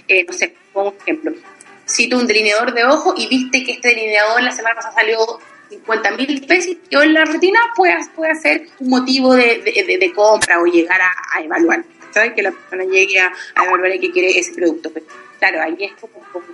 eh, 0.07 0.25
no 0.27 0.33
sé, 0.33 0.55
pongo 0.73 0.89
un 0.89 0.95
ejemplo, 1.01 1.33
cito 1.87 2.17
un 2.17 2.27
delineador 2.27 2.73
de 2.73 2.85
ojo 2.85 3.13
y 3.15 3.27
viste 3.27 3.63
que 3.63 3.73
este 3.73 3.89
delineador 3.89 4.41
la 4.41 4.51
semana 4.51 4.75
pasada 4.75 4.95
salió 4.95 5.17
50 5.69 6.11
mil 6.11 6.45
pesos, 6.45 6.75
yo 6.89 7.01
en 7.01 7.13
la 7.13 7.25
rutina 7.25 7.59
puede, 7.75 7.97
puede 8.15 8.35
ser 8.35 8.67
un 8.79 8.89
motivo 8.89 9.35
de, 9.35 9.61
de, 9.99 10.13
compra 10.13 10.59
o 10.61 10.65
llegar 10.65 10.99
a 11.01 11.41
evaluar. 11.41 11.83
Que 12.36 12.41
la 12.41 12.51
persona 12.51 12.84
llegue 12.84 13.19
a, 13.19 13.32
a 13.56 13.65
evaluar 13.65 13.91
que 13.99 14.12
quiere 14.12 14.38
ese 14.38 14.53
producto. 14.53 14.91
Pero, 14.93 15.06
claro, 15.39 15.62
ahí 15.62 15.77
es 15.80 15.93
como, 15.93 16.19
como 16.32 16.45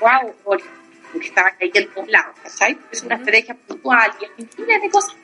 wow, 0.00 0.34
porque 0.42 0.64
estaba 1.26 1.52
ahí 1.60 1.70
en 1.72 1.88
todos 1.88 2.08
lados, 2.08 2.34
¿sabes? 2.46 2.76
Es 2.90 3.02
una 3.02 3.16
estrategia 3.16 3.54
puntual 3.54 4.12
y 4.20 4.24
hay 4.24 4.48
miles 4.58 4.82
de 4.82 4.90
cosas. 4.90 5.14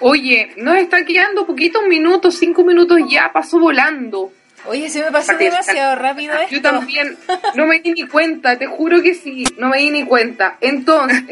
Oye, 0.00 0.52
nos 0.56 0.76
está 0.76 1.04
quedando 1.04 1.46
poquitos 1.46 1.84
minutos, 1.86 2.36
cinco 2.36 2.64
minutos 2.64 2.98
ya, 3.08 3.30
pasó 3.32 3.58
volando. 3.58 4.32
Oye, 4.66 4.88
se 4.88 5.02
me 5.02 5.10
pasó 5.10 5.36
demasiado 5.36 5.96
rápido 5.96 6.34
esto. 6.34 6.54
Yo 6.54 6.62
también, 6.62 7.16
no 7.54 7.66
me 7.66 7.80
di 7.80 7.92
ni 7.92 8.06
cuenta, 8.06 8.58
te 8.58 8.66
juro 8.66 9.02
que 9.02 9.14
sí, 9.14 9.44
no 9.58 9.68
me 9.68 9.78
di 9.78 9.90
ni 9.90 10.04
cuenta. 10.04 10.56
Entonces, 10.60 11.22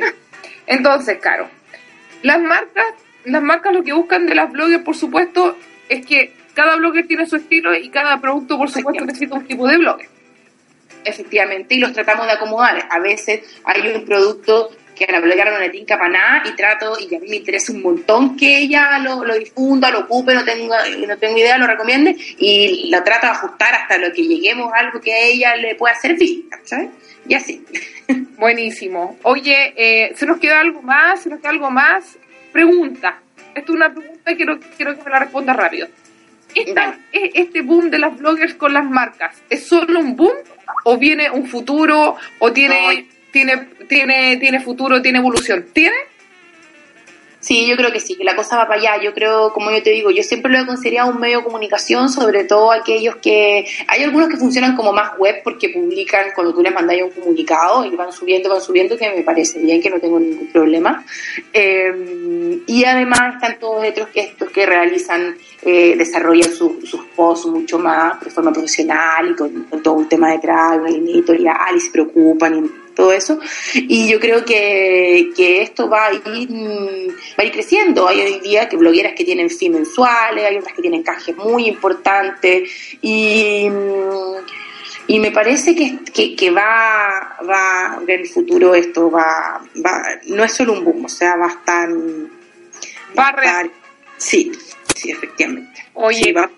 entonces, 0.66 1.18
Caro, 1.18 1.48
las 2.22 2.40
marcas, 2.40 2.86
las 3.24 3.42
marcas 3.42 3.72
lo 3.72 3.82
que 3.84 3.92
buscan 3.92 4.26
de 4.26 4.34
las 4.34 4.50
bloggers, 4.50 4.82
por 4.82 4.96
supuesto, 4.96 5.56
es 5.90 6.06
que 6.06 6.32
cada 6.54 6.76
blogger 6.76 7.06
tiene 7.06 7.26
su 7.26 7.36
estilo 7.36 7.74
y 7.74 7.90
cada 7.90 8.20
producto, 8.20 8.56
por 8.56 8.70
supuesto, 8.70 9.04
necesita 9.04 9.34
un 9.34 9.46
tipo 9.46 9.66
de 9.68 9.76
blogger. 9.76 10.08
Efectivamente, 11.04 11.74
y 11.74 11.78
los 11.78 11.92
tratamos 11.92 12.26
de 12.26 12.32
acomodar. 12.32 12.86
A 12.90 12.98
veces 13.00 13.40
hay 13.64 13.88
un 13.88 14.04
producto 14.04 14.70
que 14.94 15.06
a 15.06 15.12
la 15.12 15.20
bloguera 15.20 15.50
no 15.50 15.58
le 15.58 15.70
tinca 15.70 15.96
para 15.98 16.10
nada 16.10 16.42
y 16.46 16.54
trato, 16.54 16.96
y 17.00 17.14
a 17.14 17.18
mí 17.18 17.26
me 17.28 17.36
interesa 17.36 17.72
un 17.72 17.82
montón 17.82 18.36
que 18.36 18.58
ella 18.58 18.98
lo, 18.98 19.24
lo 19.24 19.34
difunda, 19.34 19.90
lo 19.90 20.00
ocupe, 20.00 20.34
no 20.34 20.44
tengo, 20.44 20.74
no 21.08 21.16
tengo 21.16 21.38
idea, 21.38 21.56
lo 21.56 21.66
recomiende, 21.66 22.14
y 22.38 22.90
lo 22.90 23.02
trato 23.02 23.26
de 23.26 23.32
ajustar 23.32 23.74
hasta 23.74 23.98
lo 23.98 24.12
que 24.12 24.22
lleguemos 24.22 24.72
a 24.72 24.78
algo 24.78 25.00
que 25.00 25.12
a 25.12 25.20
ella 25.20 25.56
le 25.56 25.74
pueda 25.74 25.94
servir, 25.94 26.44
¿sabes? 26.64 26.90
Y 27.26 27.34
así. 27.34 27.64
Buenísimo. 28.36 29.18
Oye, 29.22 29.72
eh, 29.76 30.12
¿se 30.14 30.26
nos 30.26 30.38
queda 30.38 30.60
algo 30.60 30.82
más? 30.82 31.22
¿Se 31.22 31.30
nos 31.30 31.40
queda 31.40 31.50
algo 31.50 31.70
más? 31.70 32.18
Pregunta. 32.52 33.22
Esto 33.54 33.72
es 33.72 33.76
una 33.76 33.92
pregunta 33.92 34.32
y 34.32 34.36
quiero, 34.36 34.58
quiero 34.76 34.96
que 34.96 35.04
me 35.04 35.10
la 35.10 35.18
responda 35.20 35.52
rápido. 35.52 35.88
¿Este 36.54 37.62
boom 37.62 37.90
de 37.90 37.98
las 37.98 38.16
bloggers 38.16 38.54
con 38.54 38.72
las 38.72 38.84
marcas 38.84 39.36
es 39.48 39.66
solo 39.66 40.00
un 40.00 40.16
boom 40.16 40.34
o 40.84 40.98
viene 40.98 41.30
un 41.30 41.46
futuro 41.46 42.16
o 42.40 42.52
tiene, 42.52 43.06
tiene, 43.30 43.68
tiene, 43.88 44.36
tiene 44.36 44.60
futuro, 44.60 45.00
tiene 45.00 45.18
evolución? 45.18 45.66
¿Tiene? 45.72 45.96
Sí, 47.40 47.66
yo 47.66 47.76
creo 47.76 47.90
que 47.90 48.00
sí, 48.00 48.16
que 48.16 48.24
la 48.24 48.36
cosa 48.36 48.56
va 48.58 48.68
para 48.68 48.78
allá. 48.78 49.02
Yo 49.02 49.14
creo, 49.14 49.52
como 49.52 49.70
yo 49.70 49.82
te 49.82 49.90
digo, 49.90 50.10
yo 50.10 50.22
siempre 50.22 50.52
lo 50.52 50.58
he 50.58 50.66
considerado 50.66 51.10
un 51.10 51.18
medio 51.18 51.38
de 51.38 51.44
comunicación, 51.44 52.10
sobre 52.10 52.44
todo 52.44 52.70
aquellos 52.70 53.16
que... 53.16 53.66
Hay 53.88 54.02
algunos 54.02 54.28
que 54.28 54.36
funcionan 54.36 54.76
como 54.76 54.92
más 54.92 55.16
web 55.18 55.36
porque 55.42 55.70
publican 55.70 56.26
cuando 56.34 56.54
tú 56.54 56.62
les 56.62 56.74
mandas 56.74 56.96
un 57.02 57.10
comunicado 57.10 57.84
y 57.84 57.96
van 57.96 58.12
subiendo, 58.12 58.50
van 58.50 58.60
subiendo, 58.60 58.96
que 58.96 59.10
me 59.10 59.22
parece 59.22 59.58
bien, 59.58 59.80
que 59.80 59.88
no 59.88 59.98
tengo 59.98 60.20
ningún 60.20 60.48
problema. 60.48 61.04
Eh, 61.52 62.60
y 62.66 62.84
además 62.84 63.34
están 63.34 63.58
todos 63.58 63.88
otros 63.88 64.08
que 64.08 64.20
estos 64.20 64.50
que 64.50 64.66
realizan, 64.66 65.36
eh, 65.62 65.94
desarrollan 65.96 66.52
sus 66.52 67.06
posts 67.16 67.46
mucho 67.46 67.78
más 67.78 68.20
de 68.20 68.30
forma 68.30 68.52
profesional 68.52 69.30
y 69.30 69.34
con, 69.34 69.82
todo 69.82 69.94
un 69.94 70.08
tema 70.08 70.30
detrás, 70.30 70.78
una 70.78 70.90
editorial 70.90 71.76
y 71.76 71.80
se 71.80 71.90
preocupan 71.90 72.64
y 72.64 72.89
todo 73.00 73.12
eso. 73.12 73.40
Y 73.74 74.08
yo 74.10 74.20
creo 74.20 74.44
que, 74.44 75.30
que 75.34 75.62
esto 75.62 75.88
va 75.88 76.06
a, 76.06 76.12
ir, 76.12 76.50
va 77.38 77.42
a 77.42 77.44
ir 77.44 77.52
creciendo. 77.52 78.06
Hay 78.06 78.20
hoy 78.20 78.40
día 78.40 78.68
que 78.68 78.76
blogueras 78.76 79.14
que 79.14 79.24
tienen 79.24 79.48
fin 79.48 79.72
mensuales, 79.72 80.44
hay 80.44 80.58
otras 80.58 80.74
que 80.74 80.82
tienen 80.82 81.02
cajes 81.02 81.34
muy 81.36 81.66
importantes 81.66 82.70
y, 83.00 83.68
y 85.06 85.18
me 85.18 85.30
parece 85.30 85.74
que, 85.74 86.36
que, 86.36 86.50
va, 86.50 87.38
va 87.48 87.98
en 88.06 88.20
el 88.20 88.28
futuro 88.28 88.74
esto 88.74 89.10
va, 89.10 89.62
va, 89.84 90.02
no 90.26 90.44
es 90.44 90.52
solo 90.52 90.74
un 90.74 90.84
boom, 90.84 91.04
o 91.06 91.08
sea, 91.08 91.36
va 91.36 91.46
a 91.46 91.50
estar... 91.50 91.88
Va 93.18 93.28
a 93.28 93.30
estar, 93.30 93.70
sí, 94.18 94.52
sí, 94.94 95.10
efectivamente. 95.10 95.84
Oye, 95.94 96.32
va 96.32 96.48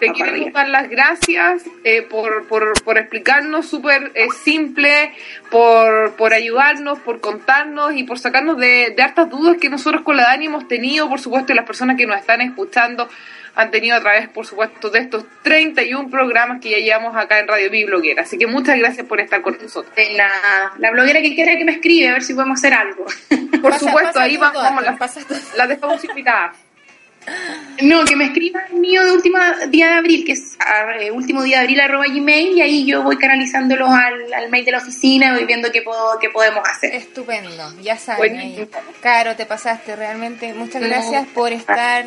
te 0.00 0.12
queremos 0.12 0.52
dar 0.52 0.68
las 0.68 0.88
gracias 0.88 1.62
eh, 1.84 2.02
por, 2.02 2.46
por, 2.48 2.72
por, 2.82 2.98
explicarnos 2.98 3.68
súper 3.68 4.10
eh, 4.14 4.26
simple, 4.42 5.12
por, 5.50 6.14
por 6.16 6.32
ayudarnos, 6.32 6.98
por 7.00 7.20
contarnos 7.20 7.94
y 7.94 8.04
por 8.04 8.18
sacarnos 8.18 8.56
de, 8.56 8.94
de 8.96 9.02
hartas 9.02 9.28
dudas 9.28 9.58
que 9.60 9.68
nosotros 9.68 10.02
con 10.02 10.16
la 10.16 10.24
Dani 10.24 10.46
hemos 10.46 10.66
tenido, 10.66 11.08
por 11.08 11.20
supuesto, 11.20 11.52
y 11.52 11.56
las 11.56 11.66
personas 11.66 11.96
que 11.96 12.06
nos 12.06 12.18
están 12.18 12.40
escuchando 12.40 13.08
han 13.54 13.70
tenido 13.70 13.96
a 13.96 14.00
través, 14.00 14.28
por 14.28 14.46
supuesto, 14.46 14.90
de 14.90 15.00
estos 15.00 15.24
31 15.42 16.08
programas 16.08 16.60
que 16.60 16.70
ya 16.70 16.78
llevamos 16.78 17.16
acá 17.16 17.38
en 17.40 17.48
Radio 17.48 17.70
Mi 17.70 17.84
Bloguera. 17.84 18.22
Así 18.22 18.38
que 18.38 18.46
muchas 18.46 18.78
gracias 18.78 19.06
por 19.06 19.20
estar 19.20 19.42
con 19.42 19.58
nosotros. 19.60 19.92
la, 20.16 20.30
la 20.78 20.90
bloguera 20.92 21.20
que 21.20 21.34
quiera 21.34 21.56
que 21.56 21.64
me 21.64 21.72
escribe, 21.72 22.08
a 22.08 22.12
ver 22.14 22.22
si 22.22 22.32
podemos 22.32 22.58
hacer 22.58 22.72
algo. 22.72 23.04
Por 23.60 23.74
supuesto, 23.74 24.20
ahí 24.20 24.36
vamos, 24.36 24.82
las, 24.82 25.56
las 25.56 25.68
dejamos 25.68 26.02
invitadas. 26.04 26.69
No, 27.82 28.04
que 28.04 28.16
me 28.16 28.26
escriban 28.26 28.64
el 28.72 28.80
mío 28.80 29.04
de 29.04 29.12
último 29.12 29.38
día 29.68 29.88
de 29.88 29.94
abril, 29.94 30.24
que 30.24 30.32
es 30.32 30.56
uh, 30.58 31.14
último 31.14 31.42
día 31.42 31.58
de 31.58 31.62
abril 31.64 31.80
arroba 31.80 32.04
gmail, 32.06 32.56
y 32.56 32.60
ahí 32.60 32.86
yo 32.86 33.02
voy 33.02 33.16
canalizándolos 33.16 33.88
al, 33.90 34.32
al 34.32 34.50
mail 34.50 34.64
de 34.64 34.72
la 34.72 34.78
oficina, 34.78 35.34
voy 35.34 35.44
viendo 35.44 35.70
qué, 35.70 35.82
puedo, 35.82 36.18
qué 36.20 36.28
podemos 36.30 36.62
hacer. 36.68 36.94
Estupendo, 36.94 37.50
ya 37.82 37.96
saben. 37.96 38.68
Caro, 39.02 39.36
te 39.36 39.46
pasaste 39.46 39.96
realmente. 39.96 40.52
Muchas 40.54 40.82
gracias 40.82 41.26
por 41.28 41.52
estar, 41.52 42.06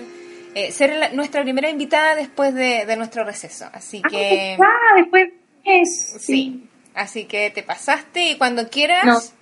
eh, 0.56 0.71
ser 0.71 1.13
nuestra 1.13 1.43
primera 1.43 1.69
invitada 1.69 2.15
después 2.15 2.54
de, 2.54 2.86
de 2.86 2.95
nuestro 2.95 3.23
receso. 3.23 3.69
Así 3.73 4.02
ah, 4.04 4.10
que. 4.10 4.58
Ah, 4.60 4.97
después 4.97 5.30
es. 5.63 6.17
Sí. 6.19 6.63
Así 6.93 7.26
que 7.26 7.49
te 7.49 7.63
pasaste 7.63 8.32
y 8.32 8.38
cuando 8.38 8.69
quieras. 8.69 9.34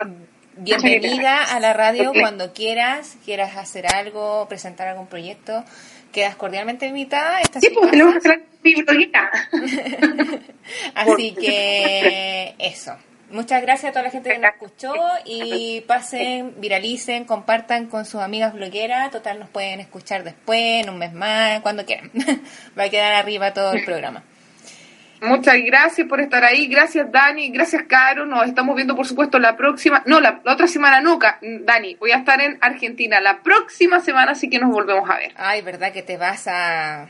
Bienvenida 0.57 1.43
a 1.43 1.59
la 1.59 1.73
radio 1.73 2.11
cuando 2.13 2.53
quieras, 2.53 3.17
quieras 3.23 3.55
hacer 3.55 3.87
algo, 3.87 4.47
presentar 4.49 4.89
algún 4.89 5.07
proyecto, 5.07 5.63
quedas 6.11 6.35
cordialmente 6.35 6.87
invitada. 6.87 7.39
sí, 7.59 7.69
pues 7.69 7.89
tenemos 7.91 8.13
que 8.13 8.19
hacer 8.19 8.43
Así 10.95 11.33
que 11.33 12.55
eso. 12.59 12.97
Muchas 13.31 13.61
gracias 13.61 13.89
a 13.89 13.93
toda 13.93 14.03
la 14.03 14.11
gente 14.11 14.29
que 14.29 14.39
nos 14.39 14.51
escuchó 14.51 14.93
y 15.23 15.81
pasen, 15.87 16.55
viralicen, 16.59 17.23
compartan 17.23 17.85
con 17.87 18.05
sus 18.05 18.19
amigas 18.19 18.53
blogueras. 18.53 19.09
Total, 19.09 19.39
nos 19.39 19.49
pueden 19.49 19.79
escuchar 19.79 20.25
después, 20.25 20.83
en 20.83 20.89
un 20.89 20.97
mes 20.97 21.13
más, 21.13 21.61
cuando 21.61 21.85
quieran. 21.85 22.11
Va 22.77 22.83
a 22.83 22.89
quedar 22.89 23.13
arriba 23.13 23.53
todo 23.53 23.71
el 23.71 23.85
programa. 23.85 24.25
Muchas 25.21 25.55
gracias 25.63 26.07
por 26.07 26.19
estar 26.19 26.43
ahí. 26.43 26.67
Gracias, 26.67 27.11
Dani. 27.11 27.49
Gracias, 27.51 27.83
Caro. 27.83 28.25
Nos 28.25 28.47
estamos 28.47 28.75
viendo, 28.75 28.95
por 28.95 29.05
supuesto, 29.05 29.37
la 29.37 29.55
próxima. 29.55 30.01
No, 30.07 30.19
la, 30.19 30.41
otra 30.45 30.67
semana 30.67 30.99
nunca. 30.99 31.37
Dani, 31.41 31.95
voy 31.95 32.11
a 32.11 32.17
estar 32.17 32.41
en 32.41 32.57
Argentina 32.59 33.21
la 33.21 33.43
próxima 33.43 33.99
semana, 33.99 34.31
así 34.31 34.49
que 34.49 34.57
nos 34.59 34.71
volvemos 34.71 35.07
a 35.09 35.17
ver. 35.17 35.33
Ay, 35.35 35.61
¿verdad 35.61 35.93
que 35.93 36.01
te 36.01 36.17
vas 36.17 36.47
a. 36.47 37.07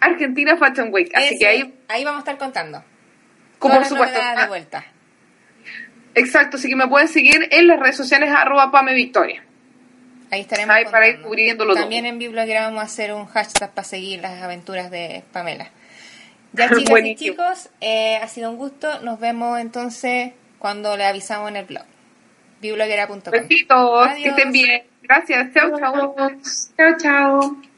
Argentina 0.00 0.56
Fashion 0.56 0.88
Week. 0.90 1.10
Así 1.14 1.38
que 1.38 1.46
ahí. 1.46 1.74
Ahí 1.88 2.04
vamos 2.04 2.18
a 2.18 2.20
estar 2.20 2.38
contando. 2.38 2.82
Como 3.58 3.74
por 3.74 3.84
supuesto. 3.84 4.18
De 4.38 4.46
vuelta. 4.46 4.84
Exacto, 6.14 6.56
así 6.56 6.68
que 6.68 6.76
me 6.76 6.86
pueden 6.88 7.08
seguir 7.08 7.48
en 7.50 7.66
las 7.66 7.78
redes 7.78 7.96
sociales 7.96 8.30
arroba 8.30 8.70
Pame 8.70 8.94
Victoria. 8.94 9.44
Ahí 10.30 10.42
estaremos. 10.42 10.74
Ahí 10.74 10.84
para 10.86 11.08
ir 11.08 11.20
cubriendo 11.20 11.66
También 11.74 12.06
en 12.06 12.18
Biblioteca 12.18 12.62
vamos 12.62 12.80
a 12.80 12.86
hacer 12.86 13.12
un 13.12 13.26
hashtag 13.26 13.70
para 13.72 13.86
seguir 13.86 14.20
las 14.20 14.42
aventuras 14.42 14.90
de 14.90 15.24
Pamela. 15.32 15.70
Ya 16.54 16.70
chicas 16.76 17.00
y 17.04 17.14
chicos, 17.16 17.70
eh, 17.80 18.16
ha 18.16 18.28
sido 18.28 18.50
un 18.50 18.56
gusto. 18.56 19.00
Nos 19.00 19.20
vemos 19.20 19.58
entonces 19.58 20.32
cuando 20.58 20.96
le 20.96 21.04
avisamos 21.04 21.50
en 21.50 21.56
el 21.56 21.66
blog. 21.66 21.84
bibloguera.com. 22.60 23.20
Besitos, 23.30 24.08
que 24.22 24.28
estén 24.28 24.52
bien. 24.52 24.84
Gracias. 25.02 25.52
Chao, 25.52 25.78
chao. 25.78 26.14
Chao, 26.76 26.96
chao. 26.98 27.73